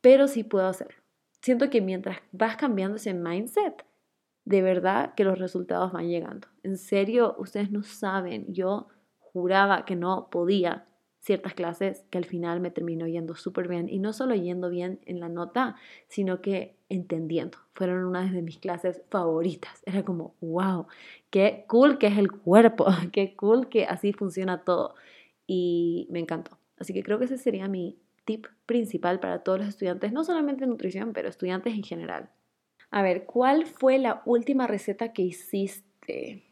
[0.00, 1.00] pero sí puedo hacerlo.
[1.40, 3.84] Siento que mientras vas cambiando ese mindset,
[4.44, 6.48] de verdad que los resultados van llegando.
[6.64, 8.88] En serio, ustedes no saben, yo
[9.20, 10.84] juraba que no podía
[11.22, 14.98] ciertas clases que al final me terminó yendo súper bien y no solo yendo bien
[15.06, 15.76] en la nota,
[16.08, 17.58] sino que entendiendo.
[17.74, 19.82] Fueron una de mis clases favoritas.
[19.86, 20.86] Era como, wow,
[21.30, 24.96] qué cool que es el cuerpo, qué cool que así funciona todo.
[25.46, 26.58] Y me encantó.
[26.76, 30.62] Así que creo que ese sería mi tip principal para todos los estudiantes, no solamente
[30.62, 32.30] de nutrición, pero estudiantes en general.
[32.90, 36.51] A ver, ¿cuál fue la última receta que hiciste?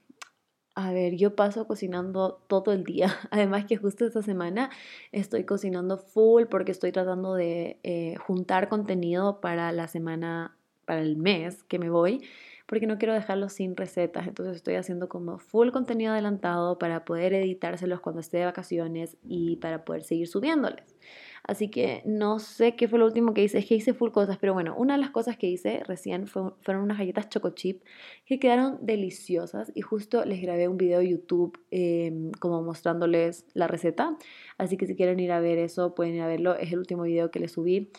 [0.83, 3.09] A ver, yo paso cocinando todo el día.
[3.31, 4.70] Además que justo esta semana
[5.12, 10.57] estoy cocinando full porque estoy tratando de eh, juntar contenido para la semana,
[10.87, 12.22] para el mes que me voy,
[12.66, 14.26] porque no quiero dejarlo sin recetas.
[14.26, 19.57] Entonces estoy haciendo como full contenido adelantado para poder editárselos cuando esté de vacaciones y
[19.57, 20.97] para poder seguir subiéndoles.
[21.45, 23.59] Así que no sé qué fue lo último que hice.
[23.59, 26.82] Es que hice full cosas, pero bueno, una de las cosas que hice recién fueron
[26.82, 27.82] unas galletas choco chip
[28.26, 33.66] que quedaron deliciosas y justo les grabé un video de YouTube em, como mostrándoles la
[33.66, 34.16] receta.
[34.59, 36.57] Así que si quieren ir a ver eso, pueden ir a verlo.
[36.57, 37.91] Es el último video que les subí.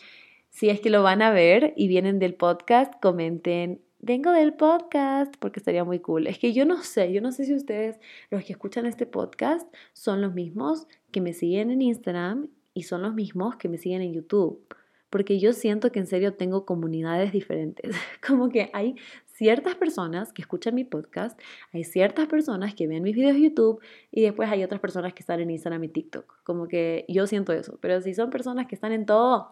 [0.50, 5.34] Si es que lo van a ver y vienen del podcast, comenten vengo del podcast
[5.38, 6.26] porque estaría muy cool.
[6.26, 9.72] Es que yo no sé, yo no sé si ustedes, los que escuchan este podcast,
[9.92, 14.02] son los mismos que me siguen en Instagram y son los mismos que me siguen
[14.02, 14.66] en YouTube.
[15.10, 17.94] Porque yo siento que en serio tengo comunidades diferentes.
[18.26, 18.96] Como que hay
[19.26, 21.38] ciertas personas que escuchan mi podcast,
[21.72, 25.20] hay ciertas personas que ven mis videos de YouTube y después hay otras personas que
[25.20, 26.42] están en Instagram y TikTok.
[26.44, 27.78] Como que yo siento eso.
[27.80, 29.48] Pero si son personas que están en todo,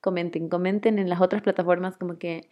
[0.00, 2.48] comenten, comenten en las otras plataformas como que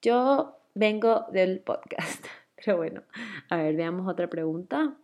[0.00, 2.24] yo vengo del podcast.
[2.64, 3.02] Pero bueno,
[3.50, 4.96] a ver, veamos otra pregunta.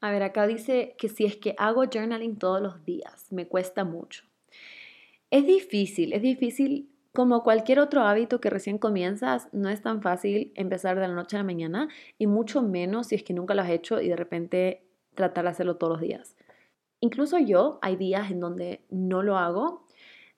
[0.00, 3.84] A ver, acá dice que si es que hago journaling todos los días, me cuesta
[3.84, 4.24] mucho.
[5.30, 10.52] Es difícil, es difícil como cualquier otro hábito que recién comienzas, no es tan fácil
[10.54, 11.88] empezar de la noche a la mañana
[12.18, 14.84] y mucho menos si es que nunca lo has hecho y de repente
[15.14, 16.36] tratar de hacerlo todos los días.
[17.00, 19.86] Incluso yo hay días en donde no lo hago.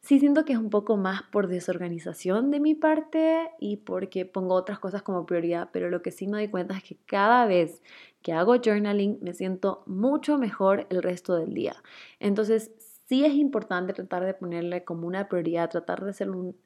[0.00, 4.54] Sí siento que es un poco más por desorganización de mi parte y porque pongo
[4.54, 7.82] otras cosas como prioridad, pero lo que sí me doy cuenta es que cada vez
[8.22, 11.74] que hago journaling me siento mucho mejor el resto del día.
[12.20, 12.70] Entonces,
[13.12, 16.10] sí es importante tratar de ponerle como una prioridad, tratar de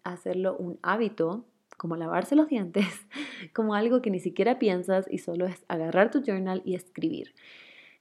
[0.04, 1.44] hacerlo un, hábito,
[1.76, 2.86] como lavarse los dientes,
[3.52, 7.34] como algo que ni siquiera piensas y solo es agarrar tu journal y escribir.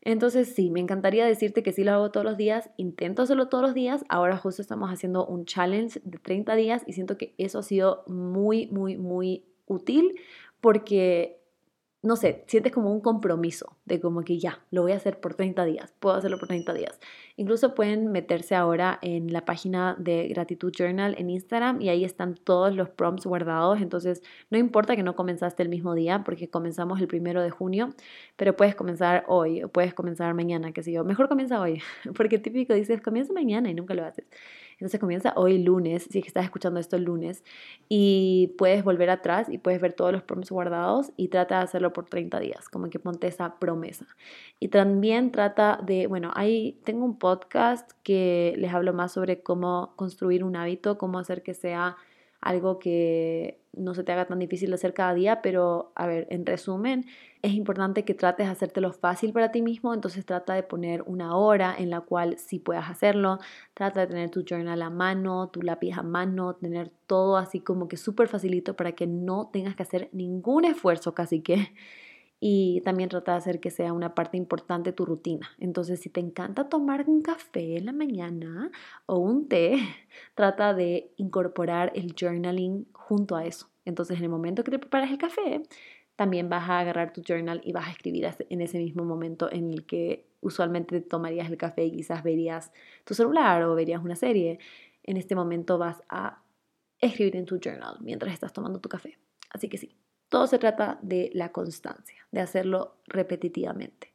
[0.01, 3.63] Entonces sí, me encantaría decirte que sí lo hago todos los días, intento hacerlo todos
[3.63, 7.57] los días, ahora justo estamos haciendo un challenge de 30 días y siento que eso
[7.57, 10.19] ha sido muy, muy, muy útil
[10.61, 11.41] porque
[12.05, 15.33] no sé, sientes como un compromiso de como que ya, lo voy a hacer por
[15.33, 16.99] 30 días, puedo hacerlo por 30 días.
[17.35, 22.35] Incluso pueden meterse ahora en la página de Gratitud Journal en Instagram y ahí están
[22.35, 27.01] todos los prompts guardados, entonces no importa que no comenzaste el mismo día porque comenzamos
[27.01, 27.89] el primero de junio,
[28.35, 31.81] pero puedes comenzar hoy puedes comenzar mañana, qué sé yo, mejor comienza hoy,
[32.15, 34.25] porque típico dices comienza mañana y nunca lo haces.
[34.75, 37.43] Entonces comienza hoy lunes, si estás escuchando esto el lunes,
[37.89, 41.93] y puedes volver atrás y puedes ver todos los prompts guardados y trata de hacerlo
[41.93, 44.05] por 30 días, como que ponte esa promesa.
[44.59, 49.93] Y también trata de, bueno, ahí tengo un podcast que les hablo más sobre cómo
[49.95, 51.95] construir un hábito, cómo hacer que sea
[52.41, 56.27] algo que no se te haga tan difícil de hacer cada día, pero a ver,
[56.29, 57.05] en resumen,
[57.45, 61.37] es importante que trates de hacértelo fácil para ti mismo, entonces trata de poner una
[61.37, 63.37] hora en la cual sí puedas hacerlo,
[63.75, 67.87] trata de tener tu journal a mano, tu lápiz a mano, tener todo así como
[67.87, 71.73] que súper facilito para que no tengas que hacer ningún esfuerzo casi que
[72.39, 75.49] y también trata de hacer que sea una parte importante de tu rutina.
[75.57, 78.71] Entonces, si te encanta tomar un café en la mañana
[79.05, 79.77] o un té,
[80.35, 83.69] trata de incorporar el journaling junto a eso.
[83.85, 85.61] Entonces, en el momento que te preparas el café,
[86.15, 89.71] también vas a agarrar tu journal y vas a escribir en ese mismo momento en
[89.71, 92.71] el que usualmente tomarías el café y quizás verías
[93.03, 94.59] tu celular o verías una serie.
[95.03, 96.41] En este momento vas a
[96.99, 99.17] escribir en tu journal mientras estás tomando tu café.
[99.49, 99.95] Así que sí,
[100.29, 104.14] todo se trata de la constancia, de hacerlo repetitivamente.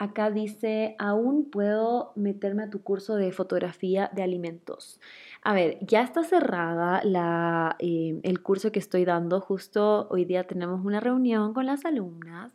[0.00, 4.98] Acá dice, aún puedo meterme a tu curso de fotografía de alimentos.
[5.42, 9.42] A ver, ya está cerrada la, eh, el curso que estoy dando.
[9.42, 12.50] Justo hoy día tenemos una reunión con las alumnas.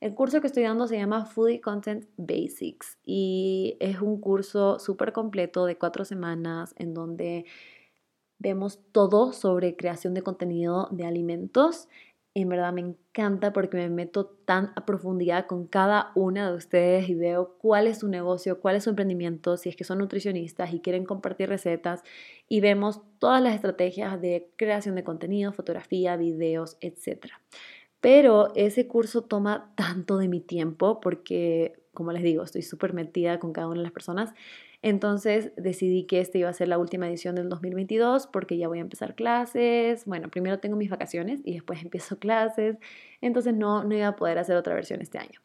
[0.00, 5.14] El curso que estoy dando se llama Foodie Content Basics y es un curso súper
[5.14, 7.46] completo de cuatro semanas en donde
[8.38, 11.88] vemos todo sobre creación de contenido de alimentos
[12.34, 17.08] en verdad me encanta porque me meto tan a profundidad con cada una de ustedes
[17.08, 20.72] y veo cuál es su negocio, cuál es su emprendimiento, si es que son nutricionistas
[20.72, 22.02] y quieren compartir recetas
[22.48, 27.26] y vemos todas las estrategias de creación de contenido, fotografía, videos, etc.
[28.00, 33.38] Pero ese curso toma tanto de mi tiempo porque, como les digo, estoy súper metida
[33.40, 34.32] con cada una de las personas
[34.82, 38.78] entonces decidí que esta iba a ser la última edición del 2022 porque ya voy
[38.78, 40.04] a empezar clases.
[40.06, 42.76] Bueno, primero tengo mis vacaciones y después empiezo clases.
[43.20, 45.40] Entonces no, no iba a poder hacer otra versión este año.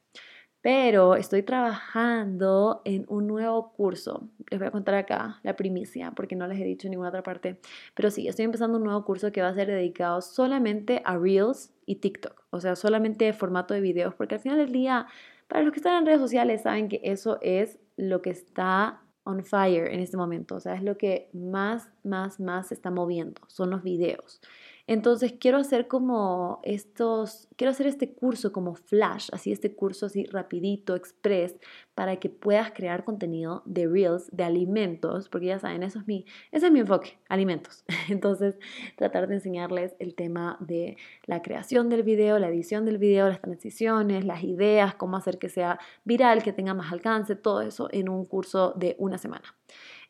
[0.62, 4.28] Pero estoy trabajando en un nuevo curso.
[4.50, 7.22] Les voy a contar acá la primicia porque no les he dicho en ninguna otra
[7.22, 7.60] parte.
[7.94, 11.74] Pero sí, estoy empezando un nuevo curso que va a ser dedicado solamente a Reels
[11.86, 12.44] y TikTok.
[12.50, 14.16] O sea, solamente formato de videos.
[14.16, 15.06] Porque al final del día,
[15.48, 19.44] para los que están en redes sociales, saben que eso es lo que está on
[19.44, 23.42] fire en este momento, o sea, es lo que más, más, más se está moviendo,
[23.48, 24.42] son los videos.
[24.88, 30.24] Entonces quiero hacer como estos, quiero hacer este curso como flash, así este curso así
[30.26, 31.56] rapidito, express,
[31.94, 36.26] para que puedas crear contenido de reels, de alimentos, porque ya saben, eso es mi,
[36.54, 37.84] ese es mi enfoque, alimentos.
[38.10, 38.58] Entonces
[38.96, 43.42] tratar de enseñarles el tema de la creación del video, la edición del video, las
[43.42, 48.08] transiciones, las ideas, cómo hacer que sea viral, que tenga más alcance, todo eso en
[48.08, 49.54] un curso de una semana.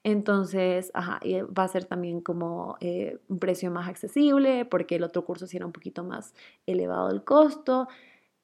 [0.04, 5.04] Entonces, ajá, y va a ser también como eh, un precio más accesible porque el
[5.04, 6.34] otro curso sí era un poquito más
[6.66, 7.88] elevado el costo.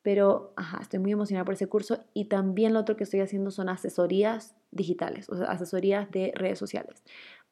[0.02, 2.00] Pero, ajá, estoy muy emocionada por ese curso.
[2.14, 6.60] Y también lo otro que estoy haciendo son asesorías digitales, o sea, asesorías de redes
[6.60, 7.04] sociales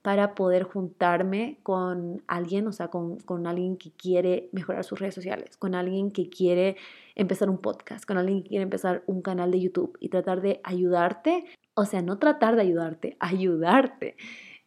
[0.01, 5.13] para poder juntarme con alguien, o sea, con, con, alguien que quiere mejorar sus redes
[5.13, 6.75] sociales, con alguien que quiere
[7.15, 10.59] empezar un podcast, con alguien que quiere empezar un canal de YouTube y tratar de
[10.63, 11.45] ayudarte
[11.81, 14.15] o sea, no tratar de ayudarte, ayudarte.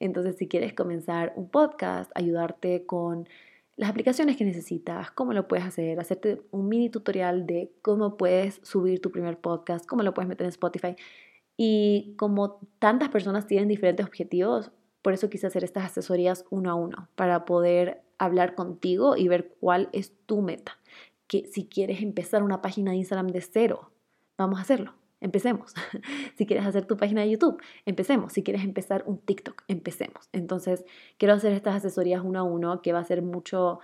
[0.01, 3.29] Entonces, si quieres comenzar un podcast, ayudarte con
[3.77, 8.61] las aplicaciones que necesitas, cómo lo puedes hacer, hacerte un mini tutorial de cómo puedes
[8.63, 10.97] subir tu primer podcast, cómo lo puedes meter en Spotify.
[11.57, 16.75] Y como tantas personas tienen diferentes objetivos, por eso quise hacer estas asesorías uno a
[16.75, 20.79] uno, para poder hablar contigo y ver cuál es tu meta.
[21.27, 23.91] Que si quieres empezar una página de Instagram de cero,
[24.37, 25.75] vamos a hacerlo empecemos.
[26.37, 28.33] si quieres hacer tu página de YouTube, empecemos.
[28.33, 30.29] Si quieres empezar un TikTok, empecemos.
[30.33, 30.85] Entonces,
[31.19, 33.81] quiero hacer estas asesorías uno a uno que va a ser mucho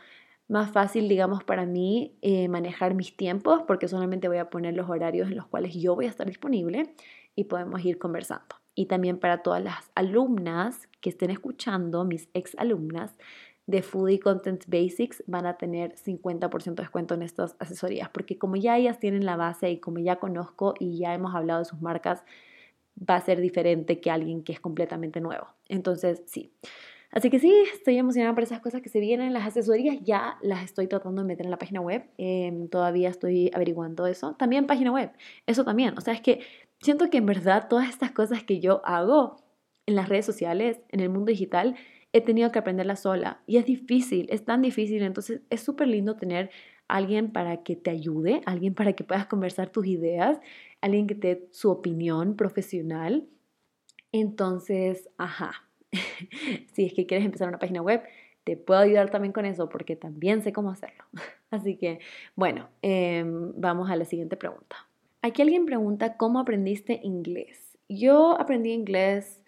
[0.49, 4.91] más fácil, digamos, para mí eh, manejar mis tiempos porque solamente voy a poner los
[4.91, 6.95] horarios en los cuales yo voy a estar disponible
[7.37, 8.57] y podemos ir conversando.
[8.75, 13.17] Y también para todas las alumnas que estén escuchando, mis ex alumnas,
[13.67, 18.57] de Foodie Content Basics van a tener 50% de descuento en estas asesorías, porque como
[18.57, 21.81] ya ellas tienen la base y como ya conozco y ya hemos hablado de sus
[21.81, 22.25] marcas,
[22.99, 25.49] va a ser diferente que alguien que es completamente nuevo.
[25.69, 26.53] Entonces, sí.
[27.13, 29.33] Así que sí, estoy emocionada por esas cosas que se vienen.
[29.33, 32.05] Las asesorías ya las estoy tratando de meter en la página web.
[32.19, 34.35] Em, todavía estoy averiguando eso.
[34.35, 35.11] También página web.
[35.47, 35.99] Eso también.
[35.99, 36.41] O sea, es que
[36.81, 39.43] siento que en verdad todas estas cosas que yo hago
[39.87, 41.75] en las redes sociales, en el mundo digital,
[42.13, 46.17] he tenido que aprenderla sola y es difícil, es tan difícil, entonces es súper lindo
[46.17, 46.51] tener
[46.89, 50.41] alguien para que te ayude, alguien para que puedas conversar tus ideas,
[50.81, 53.29] alguien que te dé su opinión profesional.
[54.13, 55.69] Entonces, ajá,
[56.73, 58.03] si es que quieres empezar una página web,
[58.45, 61.05] te puedo ayudar también con eso porque también sé cómo hacerlo.
[61.51, 62.01] Así que,
[62.35, 64.77] bueno, em, vamos a la siguiente pregunta.
[65.23, 67.79] Aquí alguien pregunta, ¿cómo aprendiste inglés?
[67.89, 69.43] Yo aprendí inglés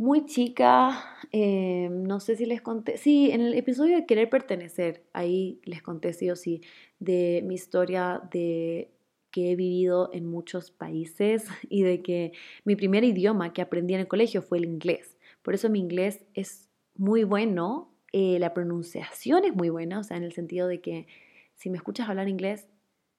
[0.00, 5.04] muy chica, eh, no sé si les conté, sí, en el episodio de Querer Pertenecer,
[5.12, 6.62] ahí les conté sí o sí
[7.00, 8.90] de mi historia de
[9.30, 12.32] que he vivido en muchos países y de que
[12.64, 15.18] mi primer idioma que aprendí en el colegio fue el inglés.
[15.42, 20.16] Por eso mi inglés es muy bueno, eh, la pronunciación es muy buena, o sea,
[20.16, 21.08] en el sentido de que
[21.56, 22.66] si me escuchas hablar inglés,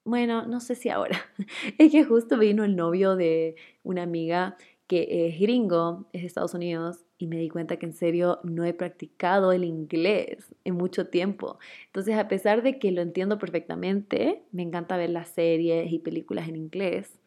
[0.03, 1.21] bueno, no sé si ahora,
[1.77, 4.57] es que justo vino el novio de una amiga
[4.91, 8.65] que es gringo, es de Estados Unidos, y me di cuenta que en serio no
[8.65, 11.59] he practicado el inglés en mucho tiempo.
[11.85, 16.49] Entonces, a pesar de que lo entiendo perfectamente, me encanta ver las series y películas
[16.49, 17.21] en inglés,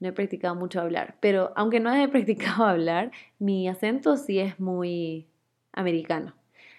[0.00, 1.18] no he practicado mucho hablar.
[1.20, 5.26] Pero aunque no he practicado hablar, mi acento sí es muy
[5.72, 6.34] americano.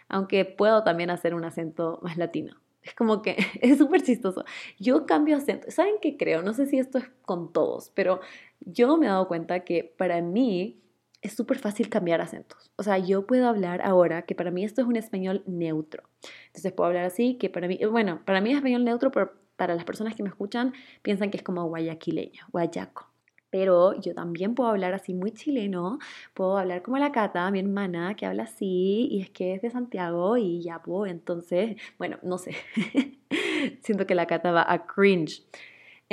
[0.09, 2.55] aunque puedo también hacer un acento más latino.
[2.84, 4.45] Es como que es súper chistoso.
[4.79, 5.71] Yo cambio acento.
[5.71, 6.41] ¿Saben qué creo?
[6.41, 8.19] No sé si esto es con todos, pero
[8.66, 10.84] yo me he dado cuenta que para mí
[11.22, 12.72] es súper fácil cambiar acentos.
[12.76, 16.03] O sea, yo puedo hablar ahora que para mí esto es un español neutro.
[16.47, 19.76] Entonces puedo hablar así, que para mí, bueno, para mí es español neutro, pero para
[19.76, 23.09] las personas que me escuchan piensan que es como guayaquileño, guayaco.
[23.49, 25.99] Pero yo también puedo hablar así muy chileno,
[26.34, 29.70] puedo hablar como la Cata, mi hermana, que habla así y es que es de
[29.70, 32.55] Santiago y ya puedo, entonces, bueno, no sé,
[33.82, 35.43] siento que la Cata va a cringe.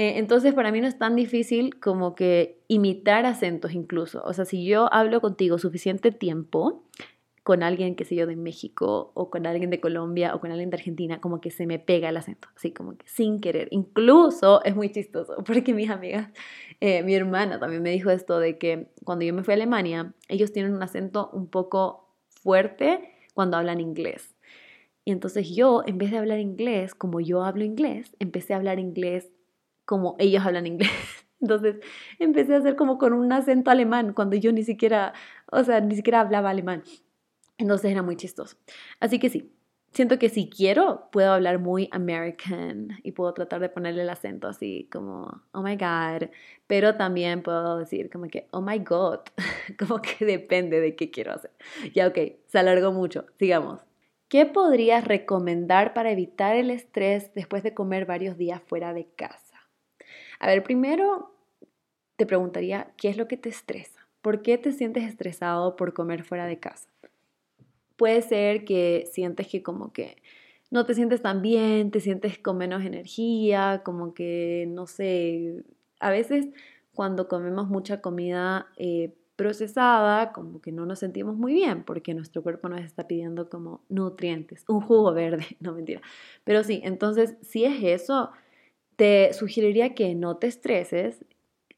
[0.01, 4.23] Eh, entonces para mí no es tan difícil como que imitar acentos incluso.
[4.25, 6.87] O sea, si yo hablo contigo suficiente tiempo,
[7.43, 10.71] con alguien, que sé yo, de México o con alguien de Colombia o con alguien
[10.71, 13.69] de Argentina, como que se me pega el acento, así como que sin querer.
[13.73, 16.31] Incluso es muy chistoso porque mis amigas,
[16.81, 20.15] eh, mi hermana también me dijo esto de que cuando yo me fui a Alemania,
[20.29, 22.09] ellos tienen un acento un poco
[22.43, 24.35] fuerte cuando hablan inglés.
[25.05, 28.79] Y entonces yo, en vez de hablar inglés como yo hablo inglés, empecé a hablar
[28.79, 29.29] inglés
[29.85, 30.91] como ellos hablan inglés.
[31.41, 31.77] Entonces
[32.19, 35.15] empecé a hacer como con un acento alemán cuando yo ni siquiera,
[35.51, 36.83] o sea, ni siquiera hablaba alemán.
[37.59, 38.57] Entonces era muy chistoso.
[39.01, 39.53] Así que sí,
[39.93, 44.49] siento que si quiero, puedo hablar muy American y puedo tratar de ponerle el acento
[44.49, 46.29] así como, oh my God,
[46.67, 49.21] pero también puedo decir como que, oh my God,
[49.79, 51.53] como que depende de qué quiero hacer.
[51.95, 53.81] Ya, ok, se alargó mucho, sigamos.
[54.29, 59.50] ¿Qué podrías recomendar para evitar el estrés después de comer varios días fuera de casa?
[60.41, 61.31] A ver, primero
[62.17, 64.01] te preguntaría, ¿qué es lo que te estresa?
[64.23, 66.89] ¿Por qué te sientes estresado por comer fuera de casa?
[67.97, 70.17] Puede ser que sientes que como que
[70.71, 75.63] no te sientes tan bien, te sientes con menos energía, como que, no sé,
[75.99, 76.49] a veces
[76.95, 82.43] cuando comemos mucha comida eh, procesada, como que no nos sentimos muy bien porque nuestro
[82.43, 86.01] cuerpo nos está pidiendo como nutrientes, un jugo verde, no mentira.
[86.45, 88.31] Pero sí, entonces si es eso,
[89.01, 91.25] te sugeriría que no te estreses,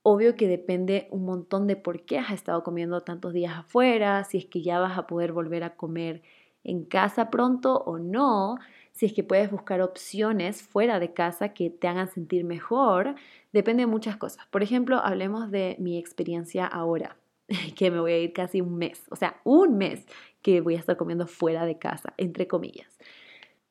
[0.04, 4.38] Obvio que depende un montón de por qué has estado comiendo tantos días afuera, si
[4.38, 6.22] es que ya vas a poder volver a comer
[6.64, 8.56] en casa pronto o no,
[8.90, 13.14] si es que puedes buscar opciones fuera de casa que te hagan sentir mejor,
[13.52, 14.44] depende de muchas cosas.
[14.48, 17.16] Por ejemplo, hablemos de mi experiencia ahora,
[17.76, 20.04] que me voy a ir casi un mes, o sea, un mes
[20.42, 22.91] que voy a estar comiendo fuera de casa, entre comillas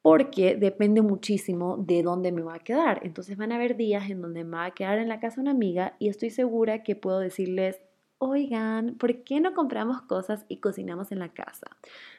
[0.02, 3.02] porque depende muchísimo de dónde me va a quedar.
[3.04, 5.52] Entonces van a haber días en donde me va a quedar en la casa una
[5.52, 7.80] amiga y estoy segura que puedo decirles,
[8.18, 11.66] oigan, ¿por qué no compramos cosas y cocinamos en la casa?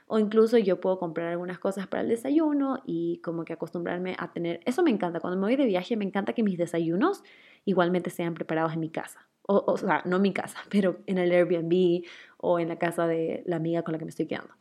[0.09, 4.33] O incluso yo puedo comprar algunas cosas para el desayuno y como que acostumbrarme a
[4.33, 7.23] tener, eso me encanta, cuando me voy de viaje me encanta que mis desayunos
[7.65, 9.29] igualmente sean preparados en mi casa.
[9.43, 12.05] O, o sea, no en mi casa, pero en el Airbnb
[12.37, 14.53] o en la casa de la amiga con la que me estoy quedando.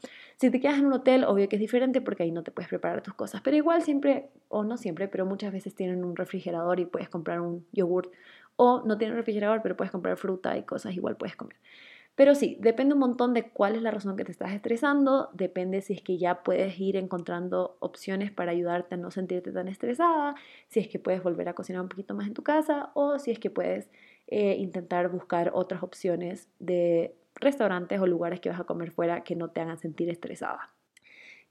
[0.41, 2.67] Si te quedas en un hotel, obvio que es diferente porque ahí no te puedes
[2.67, 6.79] preparar tus cosas, pero igual siempre, o no siempre, pero muchas veces tienen un refrigerador
[6.79, 8.11] y puedes comprar un yogurt,
[8.55, 11.57] o no tienen refrigerador, pero puedes comprar fruta y cosas, igual puedes comer.
[12.15, 15.79] Pero sí, depende un montón de cuál es la razón que te estás estresando, depende
[15.81, 20.33] si es que ya puedes ir encontrando opciones para ayudarte a no sentirte tan estresada,
[20.69, 23.29] si es que puedes volver a cocinar un poquito más en tu casa o si
[23.29, 23.91] es que puedes
[24.25, 29.35] eh, intentar buscar otras opciones de restaurantes o lugares que vas a comer fuera que
[29.35, 30.71] no te hagan sentir estresada.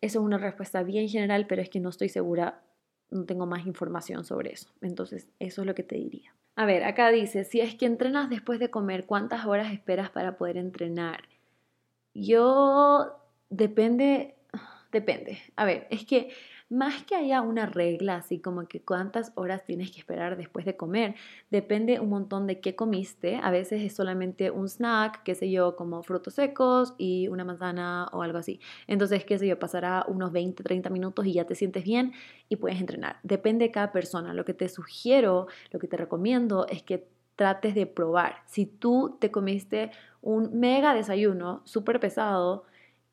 [0.00, 2.62] Eso es una respuesta bien general, pero es que no estoy segura,
[3.10, 4.70] no tengo más información sobre eso.
[4.80, 6.34] Entonces, eso es lo que te diría.
[6.56, 10.36] A ver, acá dice, si es que entrenas después de comer, ¿cuántas horas esperas para
[10.36, 11.28] poder entrenar?
[12.14, 13.16] Yo
[13.50, 14.34] depende,
[14.92, 15.38] depende.
[15.56, 16.30] A ver, es que
[16.70, 20.76] más que haya una regla, así como que cuántas horas tienes que esperar después de
[20.76, 21.16] comer,
[21.50, 23.40] depende un montón de qué comiste.
[23.42, 28.08] A veces es solamente un snack, qué sé yo, como frutos secos y una manzana
[28.12, 28.60] o algo así.
[28.86, 32.12] Entonces, qué sé yo, pasará unos 20, 30 minutos y ya te sientes bien
[32.48, 33.18] y puedes entrenar.
[33.24, 34.32] Depende de cada persona.
[34.32, 38.42] Lo que te sugiero, lo que te recomiendo es que trates de probar.
[38.46, 39.90] Si tú te comiste
[40.20, 42.64] un mega desayuno súper pesado,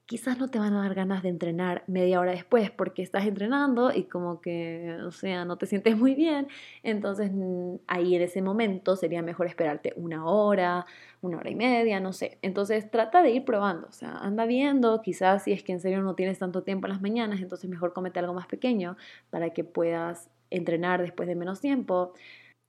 [0.08, 3.92] quizás no te van a dar ganas de entrenar media hora después porque estás entrenando
[3.94, 6.48] y como que, o sea, no te sientes muy bien.
[6.82, 10.86] Entonces mm, ahí en ese momento sería mejor esperarte una hora,
[11.22, 12.40] una hora y media, no sé.
[12.42, 16.02] Entonces trata de ir probando, o sea, anda viendo, quizás si es que en serio
[16.02, 18.96] no tienes tanto tiempo en las mañanas, entonces mejor cómete algo más pequeño
[19.30, 22.14] para que puedas entrenar después de menos tiempo.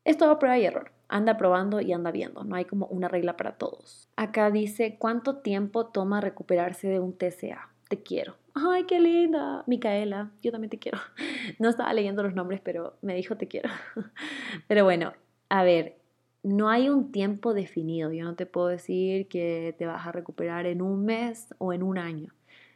[0.09, 0.91] Es todo prueba y error.
[1.09, 2.43] Anda probando y anda viendo.
[2.43, 4.09] No hay como una regla para todos.
[4.17, 7.69] Acá dice, ¿cuánto tiempo toma recuperarse de un TCA?
[7.91, 8.35] Te quiero.
[8.55, 9.65] Ay, qué linda.
[9.67, 10.97] Micaela, yo también te quiero.
[11.59, 13.69] No estaba leyendo los nombres, pero me dijo te quiero.
[14.67, 15.13] Pero bueno,
[15.51, 15.99] a ver,
[16.43, 18.11] no hay un tiempo definido.
[18.11, 21.83] Yo no te puedo decir que te vas a recuperar en un mes o en
[21.83, 22.33] un año.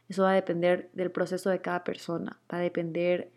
[0.07, 3.31] Eso va a depender del proceso de cada persona, va a depender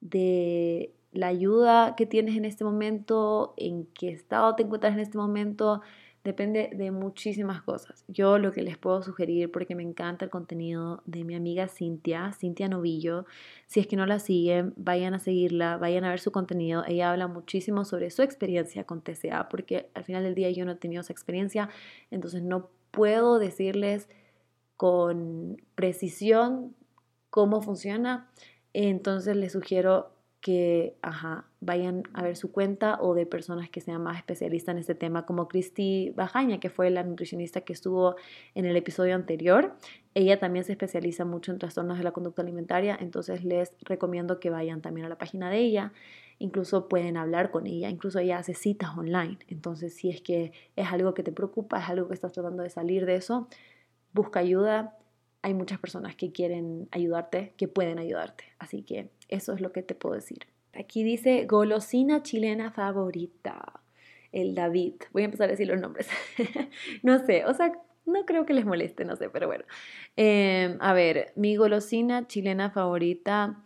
[0.00, 5.18] de la ayuda que tienes en este momento, en qué estado te encuentras en este
[5.18, 5.80] momento,
[6.24, 8.04] depende de muchísimas cosas.
[8.08, 12.32] Yo lo que les puedo sugerir, porque me encanta el contenido de mi amiga Cintia,
[12.32, 13.24] Cintia Novillo,
[13.66, 16.84] si es que no la siguen, vayan a seguirla, vayan a ver su contenido.
[16.86, 20.72] Ella habla muchísimo sobre su experiencia con TCA, porque al final del día yo no
[20.72, 21.70] he tenido esa experiencia,
[22.10, 24.08] entonces no puedo decirles
[24.76, 26.74] con precisión
[27.30, 28.30] cómo funciona.
[28.74, 30.96] Entonces les sugiero que
[31.60, 35.26] vayan a ver su cuenta o de personas que sean más especialistas en este tema,
[35.26, 38.14] como Cristi Bajaña, que fue la nutricionista que estuvo
[38.54, 39.74] en el episodio anterior.
[40.14, 44.50] Ella también se especializa mucho en trastornos de la conducta alimentaria, entonces les recomiendo que
[44.50, 45.92] vayan también a la página de ella.
[46.38, 49.38] Incluso pueden hablar con ella, incluso ella hace citas online.
[49.48, 52.70] Entonces, si es que es algo que te preocupa, es algo que estás tratando de
[52.70, 53.48] salir de eso,
[54.12, 54.96] busca ayuda.
[55.42, 58.44] Hay muchas personas que quieren ayudarte, que pueden ayudarte.
[58.58, 60.46] Así que eso es lo que te puedo decir.
[60.74, 63.80] Aquí dice golosina chilena favorita.
[64.30, 64.94] El David.
[65.12, 66.08] Voy a empezar a decir los nombres.
[67.02, 67.72] no sé, o sea,
[68.08, 69.64] no creo que les moleste, no sé, pero bueno.
[70.16, 73.62] Em, a ver, mi golosina chilena favorita.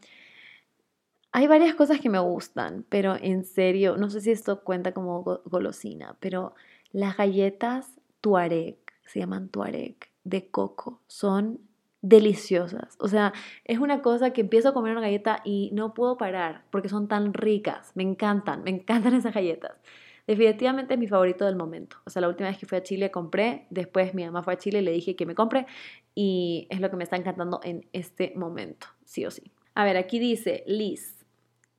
[1.33, 5.23] Hay varias cosas que me gustan, pero en serio, no sé si esto cuenta como
[5.23, 6.55] golosina, pero
[6.93, 11.61] las galletas Tuareg, se llaman Tuareg, de coco, son
[12.03, 12.97] deliciosas.
[12.99, 13.33] O sea,
[13.65, 17.09] es una cosa que empiezo a comer una galleta y no puedo parar porque son
[17.09, 17.93] tan ricas.
[17.95, 19.73] Me encantan, me encantan esas galletas.
[20.27, 21.97] Definitivamente es mi favorito del momento.
[22.05, 24.59] O sea, la última vez que fui a Chile compré, después mi mamá fue a
[24.59, 25.67] Chile y le dije que me compre
[26.15, 29.51] y es lo que me está encantando en este momento, sí o sí.
[29.75, 31.25] A ver, aquí dice Liz,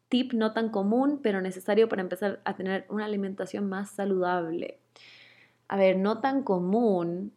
[0.09, 4.79] tip no tan común, pero necesario para empezar a tener una alimentación más saludable.
[5.67, 7.31] A ver, no tan común,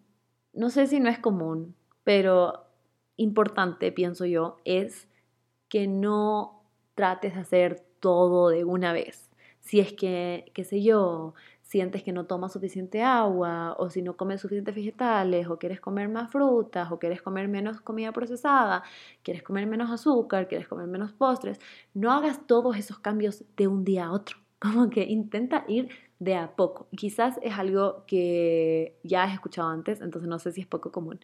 [0.57, 2.65] no sé si no es común, pero
[3.17, 5.09] importante, pienso yo, es
[5.69, 6.63] que no
[6.95, 9.31] trates de hacer todo de una vez.
[9.61, 14.17] Si es que, qué sé yo, sientes que no tomas suficiente agua, o si no
[14.17, 18.85] comes suficientes vegetales, o quieres comer más frutas, o quieres comer menos comida procesada,
[19.23, 21.61] quieres comer menos azúcar, quieres comer menos postres,
[21.95, 24.39] no hagas todos esos cambios de un día a otro.
[24.59, 26.89] Como que intenta ir de a poco.
[26.97, 31.21] Quizás es algo que ya has escuchado antes, entonces no sé si es poco común.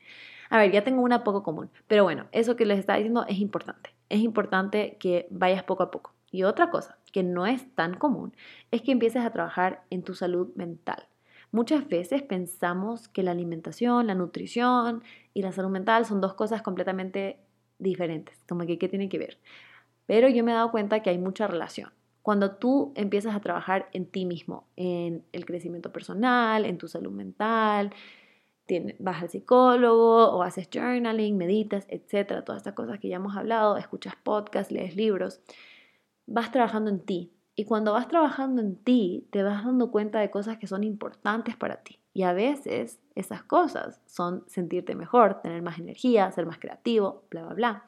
[0.51, 3.39] A ver, ya tengo una poco común, pero bueno, eso que les estaba diciendo es
[3.39, 3.95] importante.
[4.09, 6.15] Es importante que vayas poco a poco.
[6.31, 8.35] Y otra cosa que no es tan común
[8.71, 11.09] es que empieces a trabajar en tu salud mental.
[11.51, 15.03] Muchas veces pensamos que la alimentación, la nutrición
[15.35, 17.39] y la salud mental son dos cosas completamente
[17.79, 19.39] diferentes, como que qué tiene que ver.
[20.07, 21.91] Pero yo me he dado cuenta que hay mucha relación.
[22.23, 27.11] Cuando tú empiezas a trabajar en ti mismo, en el crecimiento personal, en tu salud
[27.13, 27.93] mental,
[28.99, 33.77] vas al psicólogo o haces journaling, meditas, etcétera, todas estas cosas que ya hemos hablado,
[33.77, 35.41] escuchas podcasts, lees libros,
[36.27, 37.33] vas trabajando en ti.
[37.55, 41.57] Y cuando vas trabajando en ti, te vas dando cuenta de cosas que son importantes
[41.57, 41.99] para ti.
[42.15, 47.45] Y a veces esas cosas son sentirte mejor, tener más energía, ser más creativo, bla,
[47.45, 47.85] bla, bla.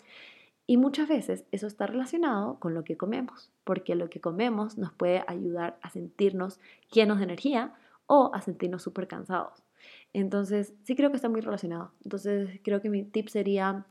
[0.66, 4.92] Y muchas veces eso está relacionado con lo que comemos, porque lo que comemos nos
[4.92, 6.58] puede ayudar a sentirnos
[6.90, 7.74] llenos de energía
[8.06, 9.62] o a sentirnos súper cansados.
[10.14, 11.92] Entonces, sí creo que está muy relacionado.
[12.02, 13.84] Entonces, creo que mi tip sería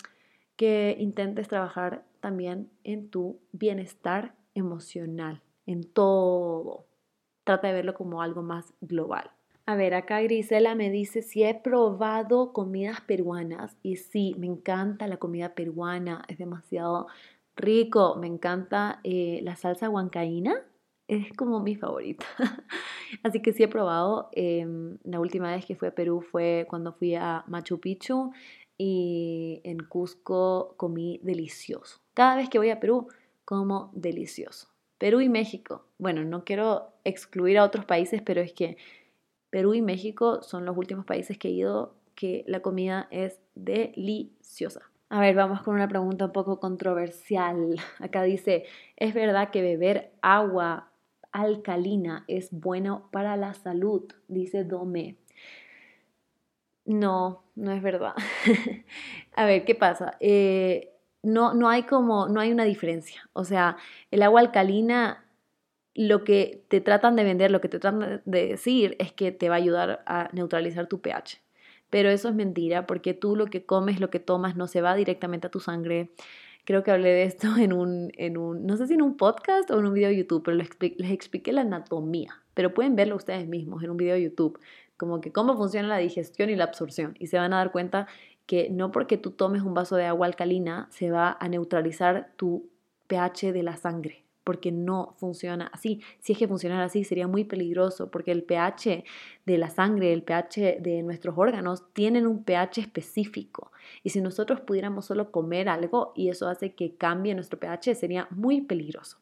[0.55, 6.87] que intentes trabajar también en tu bienestar emocional, en todo.
[7.43, 9.29] Trata de verlo como algo más global.
[9.65, 13.77] A ver, acá Grisela me dice si he probado comidas peruanas.
[13.81, 17.07] Y sí, me encanta la comida peruana, es demasiado
[17.55, 18.15] rico.
[18.15, 20.55] Me encanta eh, la salsa huancaína,
[21.07, 22.25] es como mi favorita.
[23.23, 24.29] Así que sí he probado.
[24.33, 28.31] Em, la última vez que fui a Perú fue cuando fui a Machu Picchu
[28.77, 32.01] y en Cusco comí delicioso.
[32.13, 33.07] Cada vez que voy a Perú,
[33.45, 34.67] como delicioso.
[34.97, 35.85] Perú y México.
[35.97, 38.77] Bueno, no quiero excluir a otros países, pero es que
[39.53, 44.81] Perú y México son los últimos países que he ido que la comida es deliciosa.
[45.09, 47.79] A ver, vamos con una pregunta un poco controversial.
[47.99, 48.65] Acá dice,
[48.97, 50.89] ¿es verdad que beber agua
[51.31, 55.17] alcalina es bueno para la salud, dice Dome.
[56.85, 58.15] No, no es verdad.
[59.35, 60.17] a ver, ¿qué pasa?
[60.19, 63.29] Eh, no, no hay como, no hay una diferencia.
[63.33, 63.77] O sea,
[64.09, 65.22] el agua alcalina,
[65.95, 69.49] lo que te tratan de vender, lo que te tratan de decir es que te
[69.49, 71.41] va a ayudar a neutralizar tu pH.
[71.89, 74.95] Pero eso es mentira, porque tú lo que comes, lo que tomas, no se va
[74.95, 76.09] directamente a tu sangre,
[76.65, 79.69] Creo que hablé de esto en un, en un, no sé si en un podcast
[79.71, 82.41] o en un video de YouTube, pero les, les expliqué la anatomía.
[82.53, 84.59] Pero pueden verlo ustedes mismos en un video de YouTube,
[84.95, 87.15] como que cómo funciona la digestión y la absorción.
[87.19, 88.07] Y se van a dar cuenta
[88.45, 92.69] que no porque tú tomes un vaso de agua alcalina se va a neutralizar tu
[93.07, 96.01] pH de la sangre porque no funciona así.
[96.19, 99.03] Si es que funcionara así, sería muy peligroso, porque el pH
[99.45, 103.71] de la sangre, el pH de nuestros órganos, tienen un pH específico.
[104.03, 108.27] Y si nosotros pudiéramos solo comer algo y eso hace que cambie nuestro pH, sería
[108.31, 109.17] muy peligroso.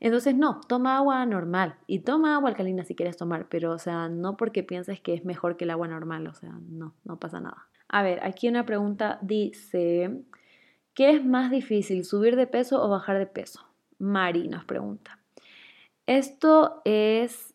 [0.00, 4.08] Entonces, no, toma agua normal y toma agua alcalina si quieres tomar, pero, o sea,
[4.08, 7.40] no porque pienses que es mejor que el agua normal, o sea, no, no pasa
[7.40, 7.66] nada.
[7.88, 10.22] A ver, aquí una pregunta dice,
[10.94, 13.65] ¿qué es más difícil, subir de peso o bajar de peso?
[13.98, 15.18] Mari nos pregunta.
[16.06, 17.54] Esto es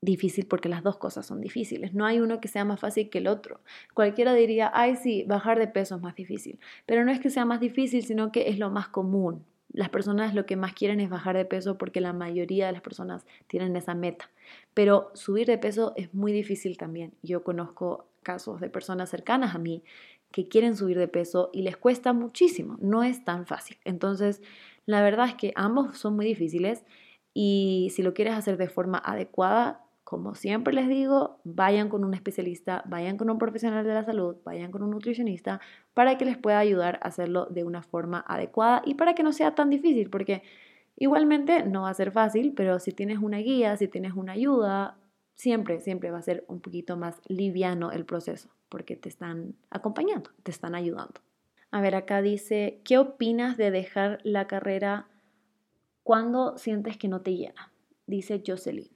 [0.00, 1.94] difícil porque las dos cosas son difíciles.
[1.94, 3.60] No hay uno que sea más fácil que el otro.
[3.94, 6.58] Cualquiera diría, ay, sí, bajar de peso es más difícil.
[6.86, 9.44] Pero no es que sea más difícil, sino que es lo más común.
[9.72, 12.80] Las personas lo que más quieren es bajar de peso porque la mayoría de las
[12.80, 14.30] personas tienen esa meta.
[14.72, 17.12] Pero subir de peso es muy difícil también.
[17.22, 19.82] Yo conozco casos de personas cercanas a mí
[20.30, 22.76] que quieren subir de peso y les cuesta muchísimo.
[22.80, 23.78] No es tan fácil.
[23.84, 24.42] Entonces,
[24.88, 26.82] la verdad es que ambos son muy difíciles
[27.34, 32.14] y si lo quieres hacer de forma adecuada, como siempre les digo, vayan con un
[32.14, 35.60] especialista, vayan con un profesional de la salud, vayan con un nutricionista
[35.92, 39.34] para que les pueda ayudar a hacerlo de una forma adecuada y para que no
[39.34, 40.42] sea tan difícil, porque
[40.96, 44.96] igualmente no va a ser fácil, pero si tienes una guía, si tienes una ayuda,
[45.34, 50.30] siempre, siempre va a ser un poquito más liviano el proceso, porque te están acompañando,
[50.44, 51.20] te están ayudando.
[51.70, 55.08] A ver, acá dice, ¿qué opinas de dejar la carrera
[56.02, 57.72] cuando sientes que no te llena?
[58.06, 58.90] Dice Jocelyn.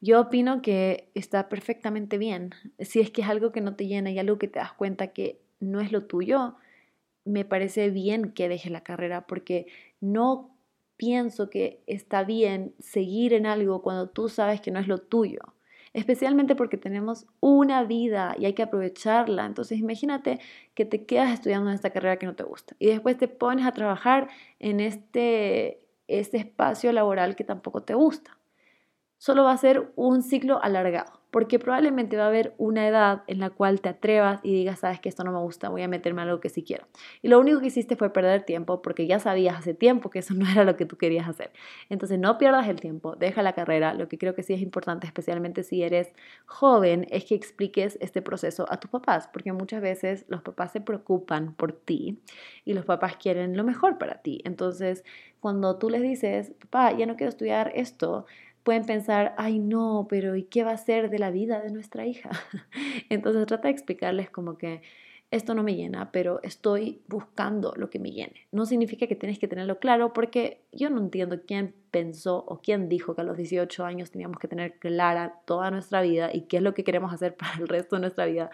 [0.00, 2.54] Yo opino que está perfectamente bien.
[2.78, 5.08] Si es que es algo que no te llena y algo que te das cuenta
[5.08, 6.56] que no es lo tuyo,
[7.24, 9.66] me parece bien que dejes la carrera porque
[10.00, 10.56] no
[10.96, 15.40] pienso que está bien seguir en algo cuando tú sabes que no es lo tuyo
[15.92, 19.46] especialmente porque tenemos una vida y hay que aprovecharla.
[19.46, 20.40] Entonces imagínate
[20.74, 23.66] que te quedas estudiando en esta carrera que no te gusta y después te pones
[23.66, 24.28] a trabajar
[24.58, 28.38] en este, este espacio laboral que tampoco te gusta.
[29.18, 33.38] Solo va a ser un ciclo alargado porque probablemente va a haber una edad en
[33.38, 36.22] la cual te atrevas y digas, sabes que esto no me gusta, voy a meterme
[36.22, 36.86] a algo que sí quiero.
[37.20, 40.34] Y lo único que hiciste fue perder tiempo porque ya sabías hace tiempo que eso
[40.34, 41.52] no era lo que tú querías hacer.
[41.90, 43.92] Entonces no pierdas el tiempo, deja la carrera.
[43.92, 46.12] Lo que creo que sí es importante, especialmente si eres
[46.46, 50.80] joven, es que expliques este proceso a tus papás, porque muchas veces los papás se
[50.80, 52.20] preocupan por ti
[52.64, 54.40] y los papás quieren lo mejor para ti.
[54.44, 55.04] Entonces,
[55.40, 58.26] cuando tú les dices, papá, ya no quiero estudiar esto,
[58.68, 62.04] pueden pensar, ay no, pero ¿y qué va a ser de la vida de nuestra
[62.04, 62.28] hija?
[63.08, 64.82] Entonces trata de explicarles como que
[65.30, 68.46] esto no me llena, pero estoy buscando lo que me llene.
[68.52, 72.90] No significa que tienes que tenerlo claro porque yo no entiendo quién pensó o quién
[72.90, 76.58] dijo que a los 18 años teníamos que tener clara toda nuestra vida y qué
[76.58, 78.50] es lo que queremos hacer para el resto de nuestra vida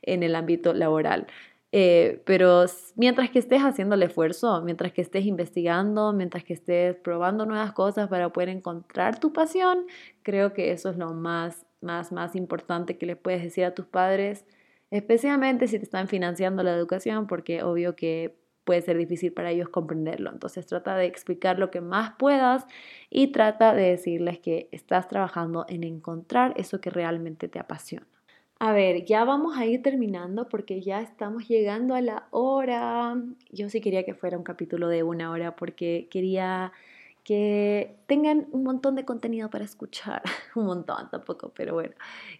[0.00, 1.26] en el ámbito laboral.
[1.70, 2.64] Eh, pero
[2.96, 7.72] mientras que estés haciendo el esfuerzo, mientras que estés investigando, mientras que estés probando nuevas
[7.72, 9.86] cosas para poder encontrar tu pasión,
[10.22, 13.86] creo que eso es lo más, más, más importante que le puedes decir a tus
[13.86, 14.46] padres,
[14.90, 19.68] especialmente si te están financiando la educación, porque obvio que puede ser difícil para ellos
[19.70, 20.30] comprenderlo.
[20.30, 22.66] Entonces trata de explicar lo que más puedas
[23.10, 28.17] y trata de decirles que estás trabajando en encontrar eso que realmente te apasiona.
[28.60, 33.16] A ver, ya vamos a ir terminando porque ya estamos llegando a la hora.
[33.52, 36.72] Yo sí quería que fuera un capítulo de una hora porque quería
[37.22, 40.22] que tengan un montón de contenido para escuchar,
[40.56, 41.94] un montón tampoco, pero bueno,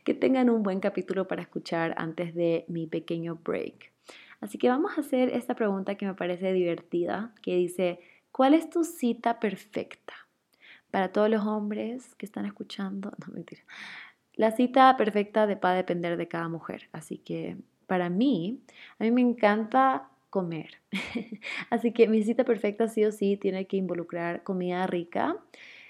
[0.05, 3.93] que tengan un buen capítulo para escuchar antes de mi pequeño break.
[4.41, 8.01] Así que vamos a hacer esta pregunta que me parece divertida, que dice,
[8.33, 10.15] ¿cuál es tu cita perfecta?
[10.91, 13.63] Para todos los hombres que están escuchando, no mentira.
[14.39, 17.57] La cita perfecta va a depender de cada mujer, así que
[17.89, 18.63] para mí,
[19.01, 20.81] a mí me encanta comer.
[21.71, 25.37] así que mi cita perfecta sí o sí tiene que involucrar comida rica,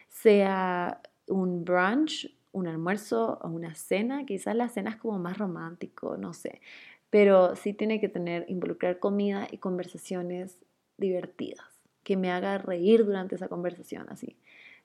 [0.08, 6.16] sea un brunch, un almuerzo o una cena, quizás la cena es como más romántico,
[6.16, 6.62] no sé,
[7.10, 10.56] pero sí tiene que tener, involucrar comida y conversaciones
[10.96, 11.66] divertidas,
[12.02, 14.38] que me haga reír durante esa conversación, así.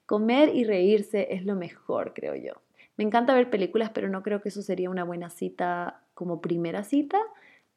[0.04, 2.63] Comer y reírse es lo mejor, creo yo.
[2.96, 6.84] Me encanta ver películas, pero no creo que eso sería una buena cita como primera
[6.84, 7.18] cita,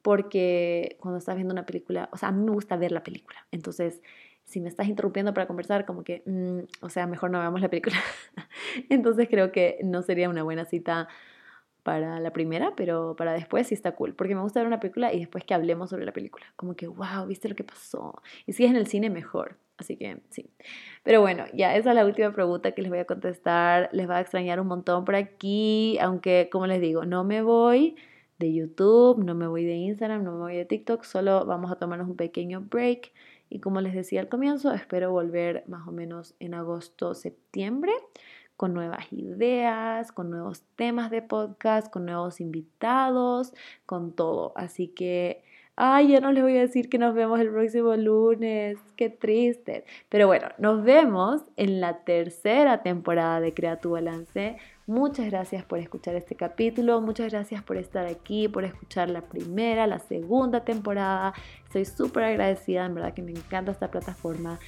[0.02, 3.46] porque cuando estás viendo una película, o sea, a mí me gusta ver la película.
[3.52, 4.02] Entonces,
[4.46, 7.70] si me estás interrumpiendo para conversar, como que, mm, o sea, mejor no veamos la
[7.70, 7.98] película.
[8.90, 11.08] Entonces creo que no sería una buena cita
[11.84, 15.14] para la primera, pero para después sí está cool, porque me gusta ver una película
[15.14, 18.22] y después que hablemos sobre la película, como que, wow, viste lo que pasó.
[18.46, 19.58] Y si es en el cine, mejor.
[19.78, 20.50] Así que sí.
[21.04, 23.90] Pero bueno, ya esa es la última pregunta que les voy a contestar.
[23.94, 27.96] Les va a extrañar un montón por aquí, aunque como les digo, no me voy,
[28.40, 31.76] de YouTube, no me voy de Instagram, no me voy de TikTok, solo vamos a
[31.76, 33.12] tomarnos un pequeño break.
[33.50, 37.94] Y como les decía al comienzo, espero volver más o menos en agosto, septiembre
[38.58, 43.54] con nuevas ideas, con nuevos temas de podcast, con nuevos invitados,
[43.86, 44.52] con todo.
[44.56, 45.44] Así que,
[45.78, 49.86] ay, ya no les voy a decir que nos vemos el próximo lunes, qué triste.
[50.10, 54.58] Pero bueno, nos vemos en la tercera temporada de Crea tu Balance.
[54.88, 59.86] Muchas gracias por escuchar este capítulo, muchas gracias por estar aquí, por escuchar la primera,
[59.86, 61.34] la segunda temporada.
[61.66, 64.60] Estoy súper agradecida, en verdad que me encanta esta plataforma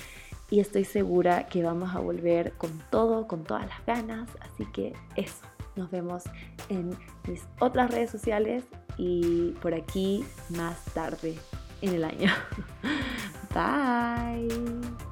[0.51, 4.30] y estoy segura que vamos a volver con todo, con todas las ganas.
[4.41, 5.43] Así que eso,
[5.80, 6.23] nos vemos
[6.67, 6.89] en
[7.27, 8.65] mis otras redes sociales
[8.97, 11.36] y por aquí más tarde
[11.82, 12.32] en el año.
[13.53, 15.09] Bye.